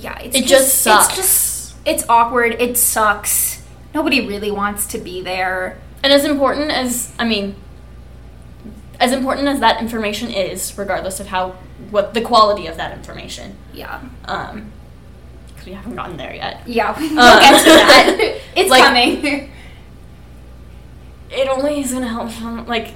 yeah, 0.00 0.18
it's 0.18 0.34
It 0.36 0.46
just 0.46 0.82
sucks. 0.82 1.08
It's 1.08 1.16
just 1.16 1.76
it's 1.86 2.04
awkward. 2.08 2.56
It 2.60 2.76
sucks. 2.76 3.62
Nobody 3.98 4.24
really 4.28 4.52
wants 4.52 4.86
to 4.94 4.98
be 4.98 5.22
there. 5.22 5.76
And 6.04 6.12
as 6.12 6.24
important 6.24 6.70
as, 6.70 7.12
I 7.18 7.24
mean, 7.24 7.56
as 9.00 9.10
important 9.10 9.48
as 9.48 9.58
that 9.58 9.80
information 9.80 10.30
is, 10.30 10.78
regardless 10.78 11.18
of 11.18 11.26
how, 11.26 11.56
what 11.90 12.14
the 12.14 12.20
quality 12.20 12.68
of 12.68 12.76
that 12.76 12.96
information, 12.96 13.56
Yeah. 13.74 14.00
um, 14.26 14.70
because 15.48 15.66
we 15.66 15.72
haven't 15.72 15.96
gotten 15.96 16.16
there 16.16 16.32
yet. 16.32 16.62
Yeah, 16.64 16.96
we'll 17.00 17.18
Uh, 17.18 17.40
get 17.40 17.58
to 17.58 17.70
that. 17.70 18.40
It's 18.56 18.70
like- 18.70 18.84
coming. 18.84 19.50
It 21.32 21.48
only 21.48 21.80
is 21.80 21.92
gonna 21.92 22.06
help, 22.06 22.68
like, 22.68 22.94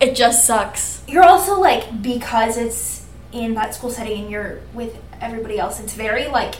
it 0.00 0.16
just 0.16 0.44
sucks. 0.44 1.04
You're 1.06 1.22
also 1.22 1.60
like 1.60 2.02
because 2.02 2.56
it's 2.56 3.06
in 3.30 3.54
that 3.54 3.76
school 3.76 3.90
setting 3.90 4.22
and 4.22 4.30
you're 4.30 4.58
with 4.74 4.98
everybody 5.20 5.56
else. 5.56 5.78
It's 5.78 5.94
very 5.94 6.26
like 6.26 6.56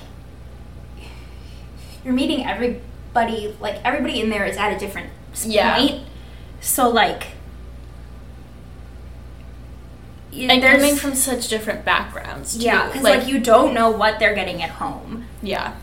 you're 2.04 2.14
meeting 2.14 2.46
everybody. 3.14 3.56
Like 3.60 3.80
everybody 3.84 4.20
in 4.20 4.30
there 4.30 4.44
is 4.44 4.56
at 4.56 4.72
a 4.74 4.78
different 4.78 5.10
Yeah. 5.44 5.76
point. 5.78 6.02
So 6.60 6.88
like, 6.88 7.28
And 10.32 10.62
coming 10.62 10.94
from 10.96 11.14
such 11.14 11.48
different 11.48 11.84
backgrounds, 11.84 12.56
too. 12.56 12.62
yeah, 12.64 12.86
because 12.86 13.02
like, 13.02 13.26
you 13.26 13.40
don't 13.40 13.74
know 13.74 13.90
what 13.90 14.18
they're 14.18 14.34
getting 14.34 14.62
at 14.62 14.70
home. 14.70 15.24
yeah, 15.42 15.74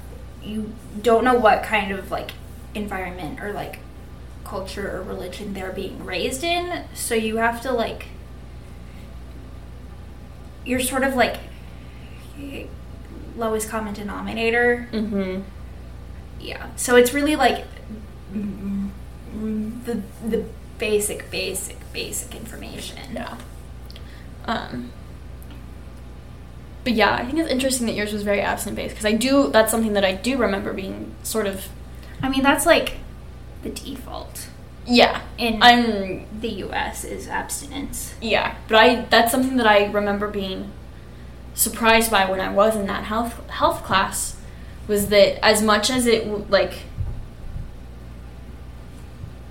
You 0.43 0.73
don't 1.01 1.23
know 1.23 1.33
what 1.35 1.63
kind 1.63 1.91
of 1.91 2.11
like 2.11 2.31
environment 2.73 3.39
or 3.41 3.51
like 3.53 3.79
culture 4.43 4.95
or 4.97 5.01
religion 5.01 5.53
they're 5.53 5.71
being 5.71 6.05
raised 6.05 6.43
in. 6.43 6.83
So 6.93 7.15
you 7.15 7.37
have 7.37 7.61
to 7.61 7.71
like 7.71 8.07
you're 10.65 10.79
sort 10.79 11.03
of 11.03 11.15
like 11.15 11.37
lowest 13.35 13.69
common 13.69 13.93
denominator. 13.93 14.87
mm-hmm. 14.91 15.41
Yeah. 16.45 16.67
So 16.75 16.95
it's 16.95 17.13
really 17.13 17.35
like 17.35 17.65
the 18.31 20.01
the 20.27 20.45
basic 20.77 21.29
basic 21.31 21.77
basic 21.93 22.35
information. 22.35 22.97
Yeah. 23.13 23.37
Um, 24.45 24.91
but 26.83 26.93
yeah, 26.93 27.15
I 27.15 27.25
think 27.25 27.39
it's 27.39 27.49
interesting 27.49 27.87
that 27.87 27.93
yours 27.95 28.13
was 28.13 28.21
very 28.23 28.41
absent 28.41 28.75
based 28.75 28.93
because 28.95 29.05
I 29.05 29.13
do. 29.13 29.49
That's 29.49 29.71
something 29.71 29.93
that 29.93 30.05
I 30.05 30.13
do 30.13 30.37
remember 30.37 30.73
being 30.73 31.13
sort 31.23 31.47
of. 31.47 31.65
I 32.21 32.29
mean, 32.29 32.43
that's 32.43 32.65
like 32.65 32.97
the 33.63 33.69
default 33.69 34.47
Yeah, 34.85 35.21
in 35.37 35.61
I'm. 35.63 36.25
the 36.39 36.49
US 36.65 37.03
is 37.03 37.27
abstinence. 37.27 38.13
Yeah, 38.21 38.55
but 38.67 38.77
I. 38.77 39.01
That's 39.09 39.31
something 39.31 39.57
that 39.57 39.67
I 39.67 39.85
remember 39.91 40.27
being 40.27 40.71
surprised 41.55 42.11
by 42.11 42.29
when 42.29 42.39
I 42.39 42.51
was 42.51 42.75
in 42.75 42.85
that 42.87 43.05
health 43.05 43.49
health 43.49 43.83
class, 43.83 44.35
was 44.87 45.07
that 45.09 45.43
as 45.45 45.61
much 45.61 45.89
as 45.89 46.05
it 46.07 46.49
like. 46.49 46.73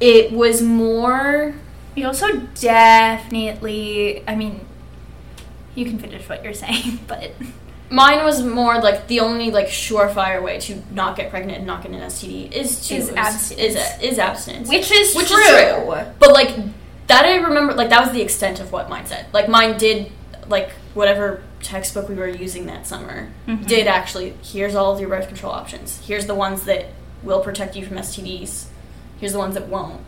It 0.00 0.32
was 0.32 0.60
more. 0.60 1.54
You 1.94 2.06
also 2.06 2.38
definitely, 2.60 4.24
I 4.26 4.34
mean, 4.34 4.60
you 5.74 5.84
can 5.86 5.98
finish 5.98 6.28
what 6.28 6.42
you're 6.42 6.52
saying, 6.64 7.00
but 7.06 7.32
Mine 7.90 8.24
was 8.24 8.42
more 8.42 8.80
like 8.80 9.06
the 9.08 9.20
only 9.20 9.50
like 9.50 9.66
surefire 9.68 10.42
way 10.42 10.58
to 10.60 10.82
not 10.90 11.16
get 11.16 11.30
pregnant 11.30 11.58
and 11.58 11.66
not 11.66 11.82
get 11.82 11.92
an 11.92 12.00
STD 12.00 12.50
is 12.50 12.88
to 12.88 12.94
Is 12.96 13.10
abstinence. 13.10 13.76
Is, 13.76 14.02
is 14.12 14.18
abstinence. 14.18 14.68
which 14.68 14.90
is 14.90 15.14
Which 15.14 15.28
true. 15.28 15.36
is 15.38 15.84
true. 15.84 16.04
But 16.18 16.32
like 16.32 16.56
that, 17.06 17.24
I 17.24 17.36
remember 17.36 17.74
like 17.74 17.90
that 17.90 18.00
was 18.00 18.12
the 18.12 18.22
extent 18.22 18.58
of 18.58 18.72
what 18.72 18.88
mine 18.88 19.06
said. 19.06 19.26
Like 19.32 19.48
mine 19.48 19.76
did 19.76 20.10
like 20.48 20.70
whatever 20.94 21.42
textbook 21.62 22.08
we 22.08 22.14
were 22.14 22.28
using 22.28 22.66
that 22.66 22.86
summer 22.86 23.28
Mhm. 23.46 23.66
did 23.66 23.86
actually. 23.86 24.34
Here's 24.42 24.74
all 24.74 24.92
of 24.92 25.00
your 25.00 25.08
birth 25.08 25.28
control 25.28 25.52
options. 25.52 26.00
Here's 26.06 26.26
the 26.26 26.34
ones 26.34 26.64
that 26.64 26.86
will 27.22 27.40
protect 27.40 27.74
you 27.76 27.86
from 27.86 27.96
STDs. 27.98 28.66
Here's 29.18 29.32
the 29.32 29.38
ones 29.38 29.54
that 29.54 29.68
won't. 29.68 30.00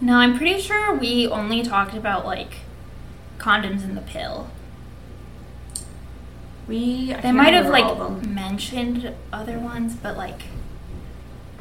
No, 0.00 0.16
I'm 0.16 0.36
pretty 0.38 0.60
sure 0.60 0.94
we 0.94 1.26
only 1.28 1.62
talked 1.62 1.94
about 1.94 2.24
like 2.24 2.54
condoms 3.38 3.84
and 3.84 3.96
the 3.96 4.00
pill. 4.02 4.48
We 6.66 7.12
I 7.14 7.20
They 7.20 7.32
might 7.32 7.52
have 7.54 7.66
like 7.68 8.24
mentioned 8.26 9.12
other 9.32 9.58
ones, 9.58 9.94
but 9.94 10.16
like 10.16 10.42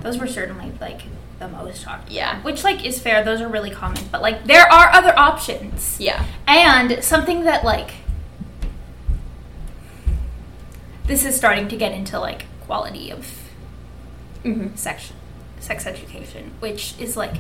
those 0.02 0.18
were 0.18 0.28
certainly 0.28 0.72
like 0.80 1.02
the 1.40 1.48
most 1.48 1.84
talked. 1.84 2.12
Yeah. 2.12 2.42
Which 2.42 2.64
like 2.64 2.86
is 2.86 3.00
fair, 3.00 3.24
those 3.24 3.42
are 3.42 3.48
really 3.48 3.72
common, 3.72 4.04
but 4.12 4.22
like 4.22 4.46
there 4.46 4.72
are 4.72 4.90
other 4.92 5.18
options. 5.18 5.98
Yeah. 6.00 6.26
And 6.48 7.04
something 7.04 7.46
that 7.46 7.64
like 7.64 7.92
this 11.06 11.26
is 11.26 11.36
starting 11.36 11.68
to 11.70 11.76
get 11.76 11.92
into 11.92 12.20
like 12.20 12.46
quality 12.66 13.12
of 13.12 13.36
Mm-hmm. 14.44 14.74
sex 14.76 15.12
sex 15.60 15.86
education, 15.86 16.52
which 16.60 16.94
is 16.98 17.18
like 17.18 17.36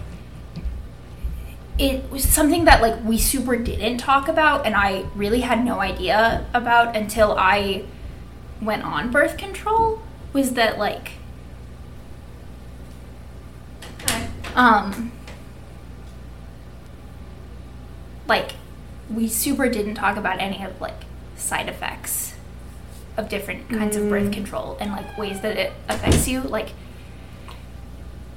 it 1.78 2.12
was 2.12 2.26
something 2.26 2.66
that 2.66 2.82
like 2.82 3.02
we 3.06 3.18
super 3.18 3.56
didn't 3.56 4.00
talk 4.00 4.28
about 4.28 4.66
and 4.66 4.76
I 4.76 5.06
really 5.16 5.40
had 5.40 5.64
no 5.64 5.80
idea 5.80 6.46
about 6.54 6.98
until 6.98 7.38
I 7.38 7.86
went 8.62 8.84
on 8.84 9.12
birth 9.12 9.38
control 9.38 10.02
was 10.34 10.52
that 10.56 10.78
like 10.78 11.12
um 14.56 15.12
like 18.28 18.52
we 19.10 19.28
super 19.28 19.70
didn't 19.70 19.96
talk 19.96 20.18
about 20.18 20.40
any 20.40 20.64
of 20.64 20.80
like 20.82 20.94
side 21.36 21.68
effects 21.68 22.36
of 23.18 23.28
different 23.30 23.68
kinds 23.70 23.96
of 23.96 24.08
birth 24.10 24.24
Mm. 24.30 24.34
control 24.34 24.78
and 24.80 24.92
like 24.92 25.18
ways 25.18 25.42
that 25.42 25.58
it 25.58 25.74
affects 25.88 26.28
you 26.28 26.42
like 26.42 26.70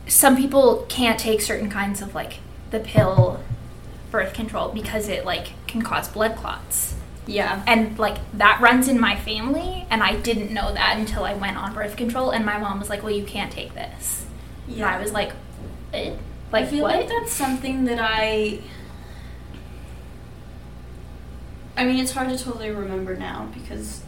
some 0.06 0.36
people 0.36 0.86
can't 0.88 1.18
take 1.18 1.40
certain 1.40 1.70
kinds 1.70 2.02
of 2.02 2.14
like 2.14 2.38
the 2.70 2.80
pill 2.80 3.40
birth 4.10 4.32
control 4.34 4.68
because 4.70 5.08
it 5.08 5.24
like 5.24 5.52
can 5.66 5.82
cause 5.82 6.08
blood 6.08 6.36
clots 6.36 6.94
Yeah. 7.26 7.62
and 7.66 7.98
like 7.98 8.18
that 8.34 8.60
runs 8.60 8.88
in 8.88 8.98
my 9.00 9.16
family 9.16 9.86
and 9.90 10.02
i 10.02 10.16
didn't 10.16 10.52
know 10.52 10.72
that 10.72 10.96
until 10.98 11.24
i 11.24 11.34
went 11.34 11.56
on 11.56 11.74
birth 11.74 11.96
control 11.96 12.30
and 12.30 12.44
my 12.44 12.58
mom 12.58 12.78
was 12.80 12.88
like 12.90 13.02
well 13.02 13.12
you 13.12 13.24
can't 13.24 13.52
take 13.52 13.74
this 13.74 14.26
and 14.68 14.84
i 14.84 15.00
was 15.00 15.12
like 15.12 15.32
like 15.92 16.64
I 16.64 16.66
feel 16.66 16.82
what 16.82 16.96
like 16.96 17.08
that's 17.08 17.32
something 17.32 17.84
that 17.84 17.98
I. 18.00 18.60
I 21.76 21.84
mean, 21.84 21.98
it's 21.98 22.12
hard 22.12 22.28
to 22.28 22.36
totally 22.36 22.70
remember 22.70 23.16
now 23.16 23.48
because, 23.54 24.02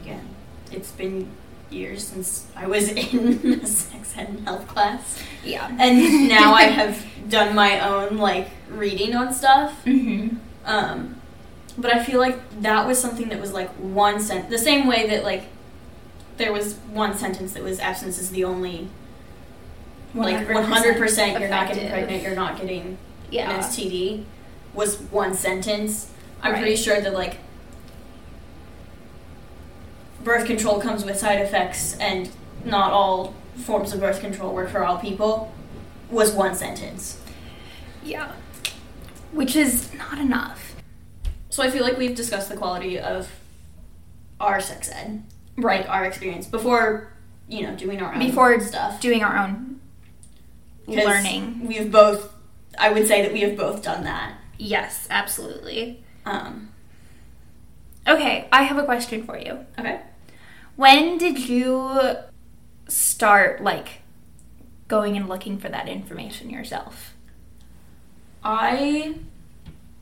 again, 0.00 0.28
it's 0.72 0.90
been 0.90 1.28
years 1.70 2.04
since 2.04 2.46
I 2.56 2.66
was 2.66 2.88
in 2.90 3.60
a 3.62 3.66
sex 3.66 4.14
ed 4.16 4.28
and 4.28 4.40
health 4.40 4.66
class, 4.68 5.22
yeah 5.44 5.68
and 5.78 6.28
now 6.28 6.52
I 6.54 6.62
have 6.80 7.04
done 7.28 7.54
my 7.54 7.80
own 7.80 8.18
like 8.18 8.48
reading 8.70 9.14
on 9.14 9.32
stuff. 9.32 9.84
mm-hmm. 9.84 10.36
Um, 10.64 11.16
but 11.78 11.94
I 11.94 12.02
feel 12.04 12.18
like 12.18 12.38
that 12.62 12.86
was 12.86 13.00
something 13.00 13.28
that 13.28 13.40
was 13.40 13.52
like 13.52 13.70
one 13.74 14.20
sentence. 14.20 14.50
the 14.50 14.58
same 14.58 14.86
way 14.86 15.06
that 15.08 15.22
like 15.22 15.44
there 16.36 16.52
was 16.52 16.74
one 16.90 17.16
sentence 17.16 17.52
that 17.52 17.62
was 17.62 17.78
absence 17.78 18.18
is 18.18 18.30
the 18.30 18.44
only 18.44 18.88
like 20.16 20.46
100% 20.46 21.38
you're 21.40 21.48
not 21.48 21.68
getting 21.68 21.88
pregnant, 21.90 22.22
you're 22.22 22.34
not 22.34 22.56
getting 22.60 22.98
an 23.32 23.60
STD 23.60 24.24
was 24.74 24.98
one 24.98 25.34
sentence. 25.34 26.10
I'm 26.42 26.52
Right. 26.52 26.60
pretty 26.62 26.76
sure 26.76 27.00
that 27.00 27.12
like 27.12 27.38
birth 30.22 30.46
control 30.46 30.80
comes 30.80 31.04
with 31.04 31.18
side 31.18 31.40
effects 31.40 31.96
and 31.98 32.28
not 32.64 32.92
all 32.92 33.34
forms 33.56 33.92
of 33.92 34.00
birth 34.00 34.20
control 34.20 34.52
work 34.54 34.68
for 34.70 34.84
all 34.84 34.98
people 34.98 35.52
was 36.10 36.32
one 36.32 36.54
sentence. 36.54 37.20
yeah 38.04 38.32
which 39.32 39.56
is 39.56 39.92
not 39.94 40.18
enough 40.18 40.74
So 41.50 41.62
I 41.62 41.70
feel 41.70 41.82
like 41.82 41.96
we've 41.96 42.14
discussed 42.14 42.48
the 42.50 42.56
quality 42.56 42.98
of 42.98 43.28
our 44.38 44.60
sex 44.60 44.90
ed, 44.92 45.22
like 45.56 45.88
our 45.88 46.04
experience 46.04 46.46
before, 46.46 47.12
you 47.48 47.62
know, 47.62 47.74
doing 47.74 48.02
our 48.02 48.12
own 48.12 48.18
before 48.20 48.60
stuff. 48.60 49.00
doing 49.00 49.24
our 49.24 49.38
own 49.38 49.75
learning 50.86 51.66
We've 51.66 51.90
both, 51.90 52.32
I 52.78 52.90
would 52.90 53.06
say 53.06 53.22
that 53.22 53.32
we 53.32 53.40
have 53.40 53.56
both 53.56 53.82
done 53.82 54.04
that. 54.04 54.34
yes 54.58 55.06
absolutely 55.10 56.02
Um, 56.24 56.70
okay 58.06 58.48
i 58.52 58.62
have 58.64 58.78
a 58.78 58.84
question 58.84 59.24
for 59.24 59.38
you 59.38 59.64
okay. 59.78 60.00
When 60.76 61.16
did 61.16 61.48
you 61.48 62.18
start 62.86 63.62
like 63.62 64.02
going 64.88 65.16
and 65.16 65.26
looking 65.26 65.58
for 65.58 65.70
that 65.70 65.88
information 65.88 66.50
yourself? 66.50 67.14
I 68.44 69.14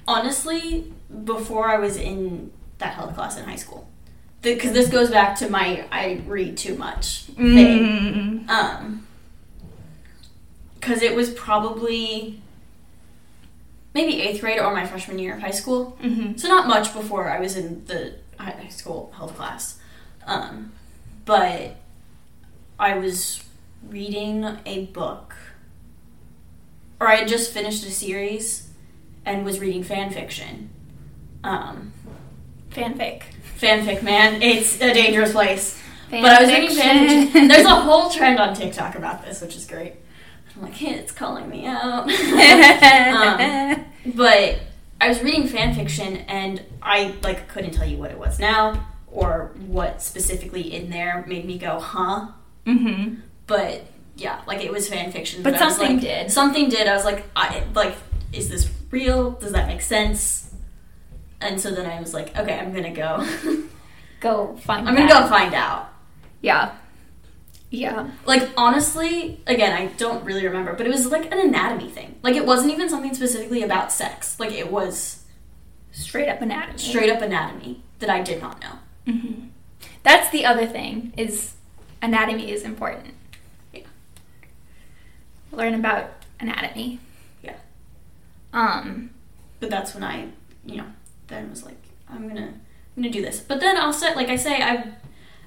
honestly, 0.07 0.92
before 1.25 1.68
I 1.68 1.79
was 1.79 1.97
in 1.97 2.51
that 2.79 2.94
health 2.94 3.14
class 3.14 3.38
in 3.38 3.44
high 3.44 3.57
school, 3.57 3.88
because 4.42 4.73
this 4.73 4.88
goes 4.90 5.11
back 5.11 5.38
to 5.38 5.49
my 5.49 5.87
I 5.90 6.23
read 6.27 6.57
too 6.57 6.75
much 6.77 7.23
thing. 7.37 8.44
Mm. 8.47 8.49
Um, 8.49 9.03
because 10.85 11.03
it 11.03 11.14
was 11.14 11.31
probably 11.31 12.40
maybe 13.94 14.20
eighth 14.20 14.40
grade 14.40 14.59
or 14.59 14.75
my 14.75 14.87
freshman 14.87 15.18
year 15.18 15.35
of 15.35 15.40
high 15.40 15.51
school. 15.51 15.97
Mhm. 16.03 16.38
So 16.38 16.49
not 16.49 16.66
much 16.66 16.92
before 16.92 17.31
I 17.31 17.40
was 17.40 17.57
in 17.57 17.85
the 17.87 18.14
high 18.38 18.68
school 18.68 19.12
health 19.16 19.35
class. 19.37 19.79
Um, 20.27 20.73
but 21.25 21.77
I 22.79 22.99
was 22.99 23.42
reading 23.88 24.44
a 24.66 24.87
book, 24.87 25.35
or 27.01 27.09
I 27.09 27.16
had 27.16 27.29
just 27.29 27.53
finished 27.53 27.85
a 27.87 27.90
series 27.90 28.68
and 29.25 29.44
was 29.44 29.61
reading 29.61 29.83
fan 29.85 30.11
fiction. 30.11 30.68
Um, 31.42 31.92
Fanfic. 32.70 33.23
fanfic, 33.59 34.03
man, 34.03 34.42
it's 34.42 34.81
a 34.83 34.92
dangerous 34.92 35.33
place. 35.33 35.81
Fan 36.11 36.20
but 36.23 36.33
I 36.33 36.40
was 36.42 36.51
reading 36.51 36.77
fan 36.77 36.99
fiction. 37.09 37.23
fiction. 37.27 37.49
There's 37.49 37.66
a 37.66 37.75
whole 37.87 38.11
trend 38.11 38.38
on 38.38 38.55
TikTok 38.55 38.97
about 38.97 39.25
this, 39.25 39.40
which 39.40 39.57
is 39.57 39.64
great. 39.66 39.94
I'm 40.56 40.62
like, 40.62 40.74
hey, 40.74 40.94
it's 40.94 41.12
calling 41.12 41.48
me 41.48 41.66
out. 41.66 42.08
Um, 43.14 43.84
but 44.14 44.60
I 45.00 45.08
was 45.08 45.22
reading 45.22 45.46
fan 45.48 45.74
fiction 45.74 46.18
and 46.28 46.62
I 46.82 47.14
like 47.22 47.48
couldn't 47.48 47.72
tell 47.72 47.86
you 47.86 47.96
what 47.96 48.10
it 48.10 48.18
was 48.18 48.38
now 48.38 48.86
or 49.06 49.52
what 49.66 50.02
specifically 50.02 50.74
in 50.74 50.90
there 50.90 51.24
made 51.26 51.44
me 51.44 51.58
go, 51.58 51.80
huh? 51.80 52.28
mm-hmm. 52.66 53.20
But 53.46 53.86
yeah, 54.16 54.42
like 54.46 54.62
it 54.62 54.70
was 54.72 54.88
fan 54.88 55.10
fiction. 55.12 55.42
But 55.42 55.52
was 55.52 55.60
something 55.60 55.94
like- 55.94 56.00
did. 56.00 56.30
Something 56.30 56.68
did. 56.68 56.86
I 56.86 56.94
was 56.94 57.04
like, 57.04 57.24
I 57.34 57.64
like, 57.74 57.94
is 58.32 58.48
this 58.48 58.70
real? 58.90 59.32
Does 59.32 59.52
that 59.52 59.66
make 59.68 59.80
sense? 59.80 60.52
And 61.40 61.60
so 61.60 61.70
then 61.70 61.86
I 61.86 62.00
was 62.00 62.14
like, 62.14 62.36
okay, 62.36 62.58
I'm 62.58 62.72
gonna 62.74 62.94
go. 62.94 63.26
Go 64.20 64.56
find. 64.56 64.88
I'm 64.88 64.94
gonna 64.94 65.08
that. 65.08 65.22
go 65.24 65.28
find 65.28 65.52
out. 65.54 65.92
Yeah. 66.40 66.74
Yeah. 67.74 68.10
Like 68.24 68.48
honestly, 68.56 69.40
again, 69.46 69.72
I 69.76 69.87
don't 69.96 70.24
really 70.24 70.46
remember, 70.46 70.74
but 70.74 70.87
it 70.87 70.90
was 70.90 71.06
like 71.10 71.26
an 71.32 71.38
anatomy 71.38 71.88
thing. 71.90 72.14
Like 72.22 72.37
it 72.37 72.46
wasn't 72.46 72.72
even 72.72 72.88
something 72.88 73.14
specifically 73.14 73.62
about 73.62 73.90
sex. 73.92 74.38
Like 74.38 74.52
it 74.52 74.70
was 74.70 75.24
Straight 75.92 76.28
up 76.28 76.40
anatomy. 76.40 76.78
straight 76.78 77.10
up 77.10 77.20
anatomy 77.22 77.82
that 77.98 78.10
I 78.10 78.20
did 78.22 78.40
not 78.40 78.60
know. 78.60 79.12
hmm 79.12 79.46
That's 80.02 80.30
the 80.30 80.44
other 80.46 80.66
thing 80.66 81.12
is 81.16 81.54
anatomy 82.02 82.50
is 82.52 82.62
important. 82.62 83.14
Yeah. 83.72 83.82
Learn 85.52 85.74
about 85.74 86.10
anatomy. 86.40 87.00
Yeah. 87.42 87.56
Um. 88.52 89.10
But 89.60 89.70
that's 89.70 89.94
when 89.94 90.04
I, 90.04 90.28
you 90.66 90.76
know, 90.76 90.87
then 91.28 91.48
was 91.50 91.64
like, 91.64 91.80
I'm 92.08 92.28
gonna, 92.28 92.52
I'm 92.96 93.02
gonna 93.02 93.10
do 93.10 93.22
this. 93.22 93.40
But 93.40 93.60
then 93.60 93.76
also, 93.78 94.12
like 94.14 94.28
I 94.28 94.37
say, 94.37 94.60
I, 94.62 94.92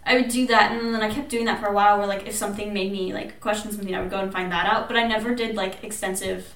I 0.07 0.15
would 0.15 0.29
do 0.29 0.47
that, 0.47 0.71
and 0.71 0.93
then 0.93 1.01
I 1.01 1.13
kept 1.13 1.29
doing 1.29 1.45
that 1.45 1.59
for 1.59 1.67
a 1.67 1.73
while. 1.73 1.97
Where 1.97 2.07
like 2.07 2.25
if 2.25 2.33
something 2.33 2.73
made 2.73 2.91
me 2.91 3.13
like 3.13 3.39
question 3.41 3.71
something, 3.71 3.93
I 3.93 3.99
would 3.99 4.09
go 4.09 4.19
and 4.19 4.31
find 4.31 4.51
that 4.51 4.65
out. 4.65 4.87
But 4.87 4.97
I 4.97 5.05
never 5.05 5.35
did 5.35 5.55
like 5.55 5.83
extensive. 5.83 6.55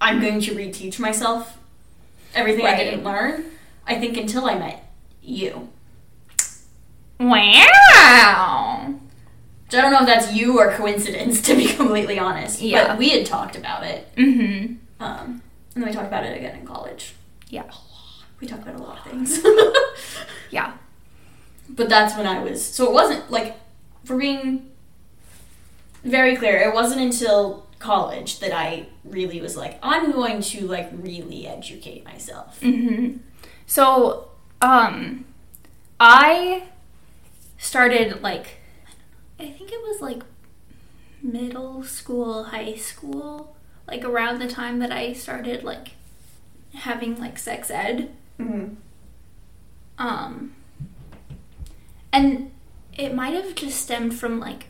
I'm 0.00 0.20
going 0.20 0.40
to 0.40 0.54
reteach 0.54 0.98
myself 0.98 1.58
everything 2.34 2.66
I 2.66 2.76
didn't 2.76 3.04
learn. 3.04 3.44
I 3.86 3.98
think 3.98 4.16
until 4.16 4.46
I 4.46 4.58
met 4.58 4.92
you. 5.22 5.68
Wow. 7.18 8.94
Which 9.66 9.74
I 9.74 9.82
don't 9.82 9.92
know 9.92 10.00
if 10.00 10.06
that's 10.06 10.32
you 10.32 10.58
or 10.58 10.72
coincidence, 10.72 11.40
to 11.46 11.54
be 11.54 11.68
completely 11.68 12.18
honest. 12.18 12.60
Yeah. 12.60 12.88
But 12.88 12.98
we 12.98 13.10
had 13.10 13.26
talked 13.26 13.56
about 13.56 13.84
it. 13.84 14.08
Mm-hmm. 14.16 14.74
Um, 15.02 15.42
and 15.74 15.82
then 15.82 15.86
we 15.86 15.92
talked 15.92 16.08
about 16.08 16.24
it 16.24 16.36
again 16.36 16.58
in 16.58 16.66
college. 16.66 17.14
Yeah. 17.48 17.70
We 18.40 18.46
talked 18.46 18.62
about 18.62 18.76
a 18.76 18.82
lot 18.82 18.98
of 18.98 19.04
things. 19.04 19.40
Yeah. 20.50 20.72
But 21.74 21.88
that's 21.88 22.16
when 22.16 22.26
I 22.26 22.42
was. 22.42 22.64
So 22.64 22.84
it 22.84 22.92
wasn't 22.92 23.30
like, 23.30 23.56
for 24.04 24.16
being 24.16 24.70
very 26.04 26.36
clear, 26.36 26.56
it 26.58 26.74
wasn't 26.74 27.00
until 27.00 27.66
college 27.78 28.40
that 28.40 28.52
I 28.52 28.86
really 29.04 29.40
was 29.40 29.56
like, 29.56 29.78
I'm 29.82 30.12
going 30.12 30.42
to 30.42 30.66
like 30.66 30.90
really 30.92 31.46
educate 31.46 32.04
myself. 32.04 32.60
Mm-hmm. 32.60 33.18
So, 33.66 34.28
um, 34.60 35.24
I 35.98 36.64
started 37.58 38.22
like, 38.22 38.58
I 39.38 39.50
think 39.50 39.72
it 39.72 39.80
was 39.82 40.00
like 40.00 40.22
middle 41.22 41.82
school, 41.82 42.44
high 42.44 42.74
school, 42.74 43.56
like 43.86 44.04
around 44.04 44.38
the 44.38 44.48
time 44.48 44.78
that 44.78 44.92
I 44.92 45.12
started 45.12 45.64
like 45.64 45.92
having 46.74 47.18
like 47.18 47.38
sex 47.38 47.70
ed. 47.70 48.10
Mm-hmm. 48.38 48.74
Um, 49.98 50.54
and 52.12 52.50
it 52.96 53.14
might 53.14 53.34
have 53.34 53.54
just 53.54 53.80
stemmed 53.80 54.14
from 54.18 54.40
like, 54.40 54.66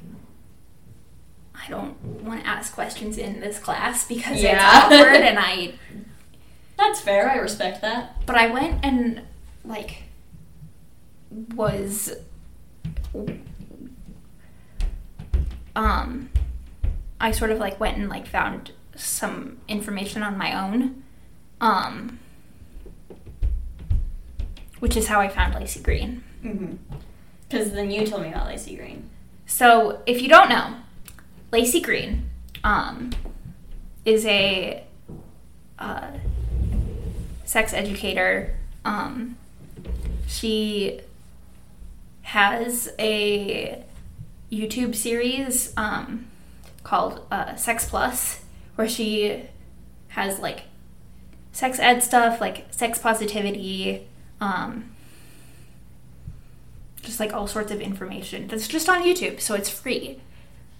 I 1.54 1.68
don't 1.68 1.96
want 2.22 2.40
to 2.42 2.46
ask 2.46 2.72
questions 2.74 3.18
in 3.18 3.40
this 3.40 3.58
class 3.58 4.06
because 4.06 4.42
Yeah. 4.42 4.56
it's 4.56 4.94
awkward 4.94 5.16
and 5.22 5.38
I 5.38 5.74
That's 6.78 7.00
fair. 7.00 7.28
I 7.30 7.36
respect 7.36 7.80
that. 7.82 8.24
but 8.26 8.36
I 8.36 8.46
went 8.48 8.84
and 8.84 9.22
like 9.64 10.04
was 11.54 12.14
um 15.76 16.30
I 17.20 17.30
sort 17.32 17.50
of 17.50 17.58
like 17.58 17.78
went 17.78 17.98
and 17.98 18.08
like 18.08 18.26
found 18.26 18.72
some 18.96 19.58
information 19.68 20.22
on 20.22 20.36
my 20.38 20.58
own 20.66 21.02
um 21.60 22.18
which 24.78 24.96
is 24.96 25.08
how 25.08 25.20
I 25.20 25.28
found 25.28 25.54
Laci 25.54 25.82
Green. 25.82 26.24
Mm-hmm. 26.42 26.76
Because 27.50 27.72
then 27.72 27.90
you 27.90 28.06
told 28.06 28.22
me 28.22 28.28
about 28.28 28.46
Laci 28.46 28.76
Green. 28.76 29.10
So, 29.44 30.02
if 30.06 30.22
you 30.22 30.28
don't 30.28 30.48
know, 30.48 30.76
Laci 31.52 31.82
Green 31.82 32.30
um, 32.62 33.10
is 34.04 34.24
a 34.24 34.84
uh, 35.76 36.12
sex 37.44 37.72
educator. 37.72 38.56
Um, 38.84 39.36
she 40.28 41.00
has 42.22 42.92
a 43.00 43.84
YouTube 44.52 44.94
series 44.94 45.72
um, 45.76 46.26
called 46.84 47.26
uh, 47.32 47.56
Sex 47.56 47.88
Plus, 47.88 48.44
where 48.76 48.88
she 48.88 49.42
has 50.08 50.38
like 50.38 50.62
sex 51.50 51.80
ed 51.80 52.00
stuff, 52.00 52.40
like 52.40 52.66
sex 52.70 53.00
positivity, 53.00 54.06
um, 54.40 54.92
just 57.02 57.20
like 57.20 57.32
all 57.32 57.46
sorts 57.46 57.70
of 57.72 57.80
information 57.80 58.46
that's 58.48 58.68
just 58.68 58.88
on 58.88 59.02
YouTube, 59.02 59.40
so 59.40 59.54
it's 59.54 59.68
free. 59.70 60.20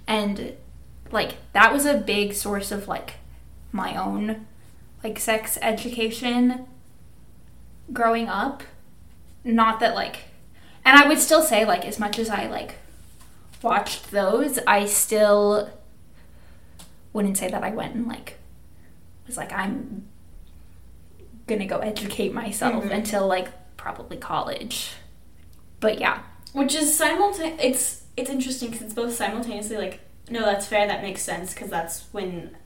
And 0.07 0.55
like 1.11 1.37
that 1.53 1.73
was 1.73 1.87
a 1.87 1.95
big 1.99 2.35
source 2.35 2.71
of 2.73 2.87
like 2.89 3.15
my 3.73 3.97
own 3.97 4.47
like 5.03 5.19
sex 5.19 5.59
education 5.63 6.67
growing 7.93 8.29
up. 8.29 8.63
Not 9.45 9.81
that 9.81 9.95
like 9.95 10.25
and 10.85 10.97
I 10.97 11.07
would 11.09 11.19
still 11.19 11.43
say 11.43 11.65
like 11.65 11.85
as 11.85 11.99
much 11.99 12.19
as 12.19 12.29
I 12.31 12.47
like 12.47 12.77
watched 13.63 14.11
those, 14.11 14.59
I 14.67 14.87
still 14.87 15.71
wouldn't 17.13 17.37
say 17.39 17.49
that 17.49 17.63
I 17.65 17.71
went 17.71 17.95
and 17.95 18.07
like 18.07 18.39
was 19.27 19.37
like 19.37 19.53
I'm 19.53 20.07
gonna 21.47 21.67
go 21.67 21.79
educate 21.79 22.33
myself 22.33 22.85
Mhm. 22.85 22.91
until 22.93 23.27
like 23.27 23.49
probably 23.77 24.17
college. 24.17 24.91
But 25.81 25.99
yeah. 26.01 26.23
Which 26.53 26.75
is 26.75 26.97
simultaneous. 26.97 27.61
It's 27.63 28.03
it's 28.17 28.31
interesting 28.31 28.71
because 28.71 28.85
it's 28.87 28.95
both 28.95 29.15
simultaneously 29.15 29.77
like, 29.77 30.01
no, 30.29 30.41
that's 30.45 30.67
fair. 30.67 30.87
That 30.87 31.03
makes 31.03 31.23
sense 31.23 31.55
because 31.55 31.71
that's 31.71 32.05
when, 32.13 32.57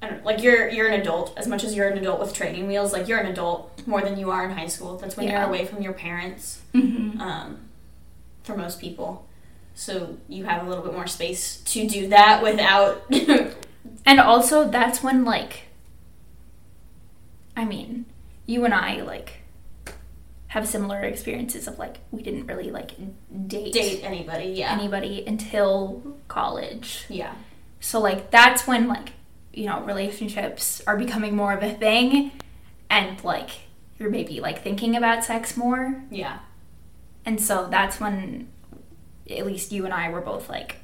I 0.00 0.08
don't 0.08 0.24
like 0.24 0.42
you're 0.42 0.68
you're 0.68 0.86
an 0.88 1.00
adult 1.00 1.32
as 1.36 1.46
much 1.46 1.64
as 1.64 1.74
you're 1.74 1.88
an 1.88 1.98
adult 1.98 2.20
with 2.20 2.32
training 2.32 2.66
wheels. 2.68 2.92
Like 2.92 3.08
you're 3.08 3.18
an 3.18 3.26
adult 3.26 3.86
more 3.86 4.02
than 4.02 4.18
you 4.18 4.30
are 4.30 4.44
in 4.44 4.56
high 4.56 4.66
school. 4.68 4.96
That's 4.98 5.16
when 5.16 5.26
Yeah. 5.26 5.40
you're 5.40 5.48
away 5.48 5.64
from 5.66 5.82
your 5.82 5.92
parents. 5.94 6.62
Mm-hmm. 6.74 7.20
Um, 7.20 7.58
for 8.42 8.56
most 8.56 8.78
people, 8.78 9.26
so 9.74 10.18
you 10.28 10.44
have 10.44 10.66
a 10.66 10.68
little 10.68 10.84
bit 10.84 10.92
more 10.92 11.06
space 11.06 11.62
to 11.62 11.88
do 11.88 12.08
that 12.08 12.42
without. 12.42 13.02
And 14.06 14.20
also, 14.20 14.68
that's 14.68 15.02
when, 15.02 15.24
like, 15.24 15.60
I 17.56 17.64
mean, 17.64 18.04
you 18.46 18.64
and 18.66 18.74
I, 18.74 19.00
like, 19.00 19.40
have 20.54 20.68
similar 20.68 21.00
experiences 21.00 21.66
of, 21.66 21.80
like, 21.80 21.96
we 22.12 22.22
didn't 22.22 22.46
really, 22.46 22.70
like, 22.70 22.92
date, 23.48 23.72
date 23.72 24.04
anybody. 24.04 24.50
Yeah. 24.50 24.72
anybody 24.72 25.24
until 25.26 26.16
college. 26.28 27.06
yeah. 27.08 27.34
So, 27.80 28.00
like, 28.00 28.30
that's 28.30 28.64
when, 28.64 28.86
like, 28.86 29.10
you 29.52 29.66
know, 29.66 29.82
relationships 29.82 30.80
are 30.86 30.96
becoming 30.96 31.34
more 31.34 31.52
of 31.52 31.64
a 31.64 31.74
thing. 31.74 32.30
And, 32.88 33.22
like, 33.24 33.50
you're 33.98 34.10
maybe, 34.10 34.38
like, 34.40 34.62
thinking 34.62 34.94
about 34.94 35.24
sex 35.24 35.56
more. 35.56 36.04
Yeah. 36.08 36.38
And 37.26 37.40
so 37.40 37.66
that's 37.68 37.98
when, 37.98 38.48
at 39.28 39.44
least 39.44 39.72
you 39.72 39.84
and 39.84 39.92
I 39.92 40.10
were 40.10 40.20
both 40.20 40.48
like, 40.48 40.76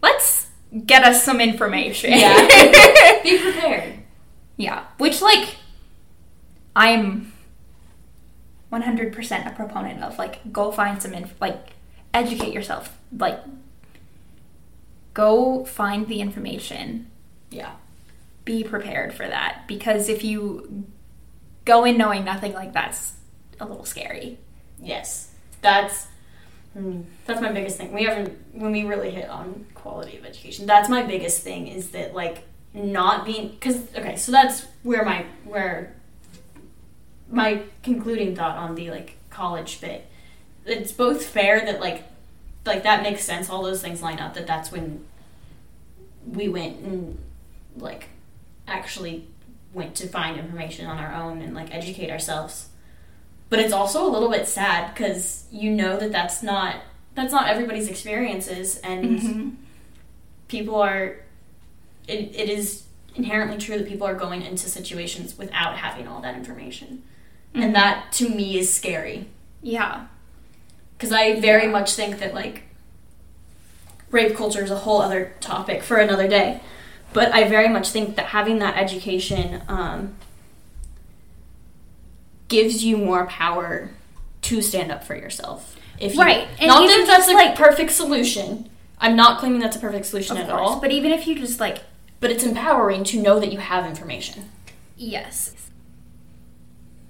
let's 0.00 0.46
get 0.86 1.02
us 1.02 1.24
some 1.24 1.40
information. 1.40 2.12
Yeah. 2.12 2.36
Be 3.24 3.38
prepared. 3.38 3.94
Yeah, 4.56 4.84
which 4.98 5.20
like 5.20 5.56
I'm 6.76 7.31
100% 8.72 9.46
a 9.46 9.54
proponent 9.54 10.02
of. 10.02 10.18
Like, 10.18 10.52
go 10.52 10.72
find 10.72 11.00
some, 11.02 11.12
inf- 11.12 11.40
like, 11.40 11.70
educate 12.14 12.52
yourself. 12.52 12.96
Like, 13.16 13.40
go 15.14 15.64
find 15.64 16.08
the 16.08 16.20
information. 16.20 17.10
Yeah. 17.50 17.72
Be 18.44 18.64
prepared 18.64 19.12
for 19.12 19.26
that. 19.28 19.64
Because 19.66 20.08
if 20.08 20.24
you 20.24 20.84
go 21.64 21.84
in 21.84 21.98
knowing 21.98 22.24
nothing, 22.24 22.54
like, 22.54 22.72
that's 22.72 23.12
a 23.60 23.66
little 23.66 23.84
scary. 23.84 24.38
Yes. 24.80 25.30
That's 25.60 26.08
hmm, 26.72 27.02
that's 27.24 27.40
my 27.40 27.52
biggest 27.52 27.76
thing. 27.76 27.92
We 27.92 28.04
haven't 28.04 28.36
when 28.52 28.72
we 28.72 28.84
really 28.84 29.10
hit 29.10 29.28
on 29.28 29.66
quality 29.74 30.18
of 30.18 30.24
education. 30.24 30.66
That's 30.66 30.88
my 30.88 31.02
biggest 31.02 31.42
thing 31.42 31.68
is 31.68 31.90
that 31.90 32.14
like 32.14 32.44
not 32.74 33.24
being 33.24 33.50
because 33.50 33.76
okay, 33.96 34.16
so 34.16 34.32
that's 34.32 34.66
where 34.82 35.04
my 35.04 35.24
where 35.44 35.94
my 37.32 37.62
concluding 37.82 38.36
thought 38.36 38.56
on 38.56 38.74
the 38.76 38.90
like 38.90 39.16
college 39.30 39.80
bit. 39.80 40.06
It's 40.64 40.92
both 40.92 41.24
fair 41.26 41.64
that 41.64 41.80
like 41.80 42.04
like 42.64 42.84
that 42.84 43.02
makes 43.02 43.24
sense. 43.24 43.50
All 43.50 43.62
those 43.64 43.82
things 43.82 44.00
line 44.02 44.20
up. 44.20 44.34
That 44.34 44.46
that's 44.46 44.70
when 44.70 45.04
we 46.26 46.48
went 46.48 46.78
and 46.80 47.18
like 47.76 48.10
actually 48.68 49.26
went 49.72 49.94
to 49.96 50.06
find 50.06 50.38
information 50.38 50.86
on 50.86 50.98
our 50.98 51.12
own 51.14 51.42
and 51.42 51.54
like 51.54 51.74
educate 51.74 52.10
ourselves 52.10 52.68
but 53.48 53.58
it's 53.58 53.72
also 53.72 54.06
a 54.06 54.10
little 54.10 54.28
bit 54.30 54.46
sad 54.46 54.94
because 54.94 55.46
you 55.50 55.70
know 55.70 55.96
that 55.98 56.12
that's 56.12 56.42
not 56.42 56.76
that's 57.14 57.32
not 57.32 57.48
everybody's 57.48 57.88
experiences 57.88 58.76
and 58.78 59.04
Mm-hmm. 59.18 59.48
people 60.48 60.76
are 60.76 61.16
it, 62.06 62.34
it 62.36 62.48
is 62.48 62.84
inherently 63.14 63.58
true 63.58 63.78
that 63.78 63.88
people 63.88 64.06
are 64.06 64.14
going 64.14 64.42
into 64.42 64.68
situations 64.68 65.36
without 65.36 65.76
having 65.76 66.06
all 66.06 66.20
that 66.20 66.34
information 66.36 67.02
Mhm. 67.54 67.62
and 67.64 67.74
that 67.74 68.12
to 68.12 68.28
me 68.28 68.58
is 68.58 68.72
scary 68.72 69.26
Yeah. 69.62 70.06
because 70.96 71.12
i 71.12 71.38
very 71.40 71.64
Yeah. 71.64 71.70
much 71.70 71.92
think 71.94 72.18
that 72.20 72.34
like 72.34 72.62
rape 74.10 74.36
culture 74.36 74.62
is 74.62 74.70
a 74.70 74.76
whole 74.76 75.00
other 75.00 75.34
topic 75.40 75.82
for 75.82 75.96
another 75.98 76.28
day 76.28 76.60
but 77.12 77.32
i 77.32 77.46
very 77.48 77.68
much 77.68 77.88
think 77.90 78.16
that 78.16 78.26
having 78.26 78.58
that 78.60 78.76
education 78.76 79.62
um, 79.68 80.14
gives 82.48 82.84
you 82.84 82.96
more 82.98 83.26
power 83.26 83.90
to 84.42 84.60
stand 84.60 84.90
up 84.92 85.04
for 85.04 85.16
yourself 85.16 85.76
if 85.98 86.14
you, 86.14 86.20
Right, 86.20 86.48
and 86.58 86.68
not 86.68 86.86
that 86.86 87.04
that's 87.06 87.28
a 87.28 87.32
like- 87.32 87.54
perfect 87.56 87.92
solution 87.92 88.68
i'm 88.98 89.16
not 89.16 89.38
claiming 89.38 89.60
that's 89.60 89.76
a 89.76 89.80
perfect 89.80 90.06
solution 90.06 90.36
at 90.36 90.48
course. 90.48 90.60
all 90.60 90.80
But 90.80 90.90
even 90.90 91.12
if 91.12 91.26
you 91.26 91.34
just, 91.38 91.60
like, 91.60 91.78
but 92.20 92.30
it's 92.30 92.44
empowering 92.44 93.04
to 93.04 93.20
know 93.20 93.38
that 93.40 93.52
you 93.52 93.58
have 93.58 93.86
information 93.86 94.50
yes. 94.96 95.54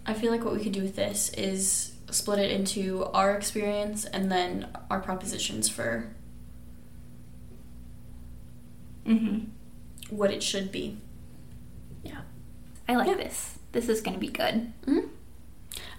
I 0.06 0.14
feel 0.14 0.30
like 0.32 0.44
what 0.44 0.54
we 0.54 0.62
could 0.62 0.72
do 0.72 0.82
with 0.82 0.96
this 0.96 1.30
is 1.34 1.92
split 2.10 2.38
it 2.38 2.50
into 2.50 3.04
our 3.14 3.34
experience 3.36 4.04
and 4.04 4.30
then 4.30 4.68
our 4.90 5.00
propositions 5.00 5.68
for 5.68 6.14
Mm-hmm. 9.06 10.16
what 10.16 10.30
it 10.30 10.42
should 10.42 10.70
be. 10.70 10.96
Yeah. 12.04 12.20
I 12.88 12.94
like 12.96 13.08
Yeah. 13.08 13.14
this. 13.16 13.58
This 13.72 13.88
is 13.88 14.00
going 14.00 14.14
to 14.14 14.20
be 14.20 14.28
good. 14.28 14.72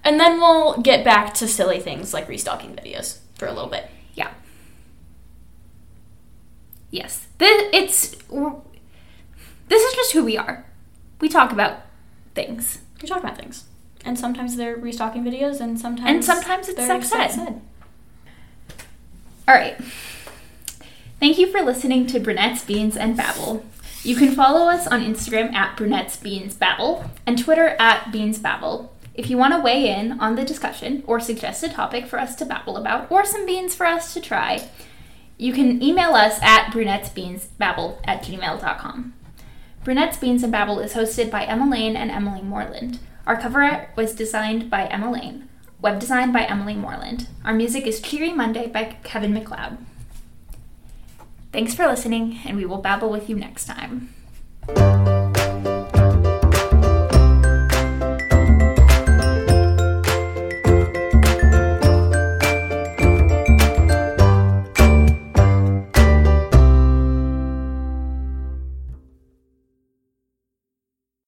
And 0.06 0.20
then 0.20 0.38
we'll 0.40 0.78
get 0.82 1.04
back 1.04 1.34
to 1.36 1.48
silly 1.48 1.80
things 1.82 2.14
like 2.14 2.30
restocking 2.30 2.76
videos 2.76 3.20
for 3.38 3.46
a 3.48 3.52
little 3.54 3.70
bit. 3.70 3.90
Yeah. 4.14 4.32
Yes. 6.92 7.28
This, 7.40 7.70
it's. 7.74 8.10
This 9.68 9.82
is 9.84 9.96
just 9.96 10.14
who 10.14 10.24
we 10.24 10.38
are. 10.38 10.66
We 11.20 11.28
talk 11.30 11.52
about 11.52 11.80
things. 12.36 12.80
We 13.02 13.08
talk 13.08 13.20
about 13.24 13.38
things. 13.38 13.66
And 14.06 14.20
sometimes 14.20 14.56
they're 14.56 14.76
restocking 14.76 15.24
videos 15.24 15.62
and 15.62 15.80
sometimes 15.80 16.10
And 16.10 16.26
sometimes 16.26 16.68
it's 16.68 16.78
they're 16.78 17.02
sex 17.02 17.38
ed. 17.38 17.62
All 19.48 19.56
right. 19.56 19.78
Thank 21.20 21.38
you 21.38 21.48
for 21.48 21.62
listening 21.62 22.06
to 22.08 22.20
Brunettes, 22.20 22.66
Beans, 22.66 22.98
and 22.98 23.16
Babble. 23.16 23.66
You 24.04 24.16
can 24.18 24.36
follow 24.36 24.68
us 24.68 24.86
on 24.88 25.02
Instagram 25.02 25.54
at 25.54 25.78
Brunettes, 25.78 26.18
Beans, 26.18 26.56
Babble 26.56 27.10
and 27.26 27.40
Twitter 27.40 27.76
at 27.80 28.12
Beans 28.12 28.40
Babble. 28.40 28.94
If 29.14 29.30
you 29.30 29.38
want 29.38 29.54
to 29.54 29.62
weigh 29.62 29.90
in 29.90 30.20
on 30.20 30.36
the 30.36 30.44
discussion 30.44 31.04
or 31.06 31.20
suggest 31.20 31.64
a 31.64 31.70
topic 31.70 32.08
for 32.08 32.20
us 32.20 32.36
to 32.36 32.46
babble 32.46 32.78
about 32.78 33.12
or 33.12 33.24
some 33.26 33.46
beans 33.46 33.76
for 33.76 33.86
us 33.86 34.14
to 34.16 34.20
try, 34.20 34.68
you 35.38 35.54
can 35.54 35.82
email 35.84 36.14
us 36.16 36.40
at 36.42 36.72
brunettesbeansbabble 36.72 38.00
at 38.06 38.24
gmail.com. 38.24 39.14
Brunettes, 39.84 40.18
Beans, 40.18 40.44
and 40.44 40.52
Babble 40.52 40.80
is 40.80 40.94
hosted 40.94 41.30
by 41.30 41.44
Emma 41.44 41.70
Lane 41.70 41.96
and 41.96 42.10
Emily 42.10 42.42
Moreland. 42.42 43.00
Our 43.26 43.38
cover 43.38 43.62
art 43.62 43.90
was 43.96 44.14
designed 44.14 44.70
by 44.70 44.86
Emma 44.88 45.10
Lane. 45.10 45.48
Web 45.82 46.00
design 46.00 46.34
by 46.34 46.44
Emily 46.44 46.76
Moreland. 46.76 47.28
Our 47.46 47.54
music 47.54 47.88
is 47.88 48.02
Cheery 48.02 48.34
Monday 48.34 48.68
by 48.68 48.98
Kevin 49.04 49.34
MacLeod. 49.34 49.78
Thanks 51.54 51.74
for 51.74 51.88
listening, 51.88 52.40
and 52.46 52.58
we 52.58 52.66
will 52.66 52.82
babble 52.82 53.10
with 53.10 53.30
you 53.30 53.38
next 53.38 53.66
time. 53.66 54.14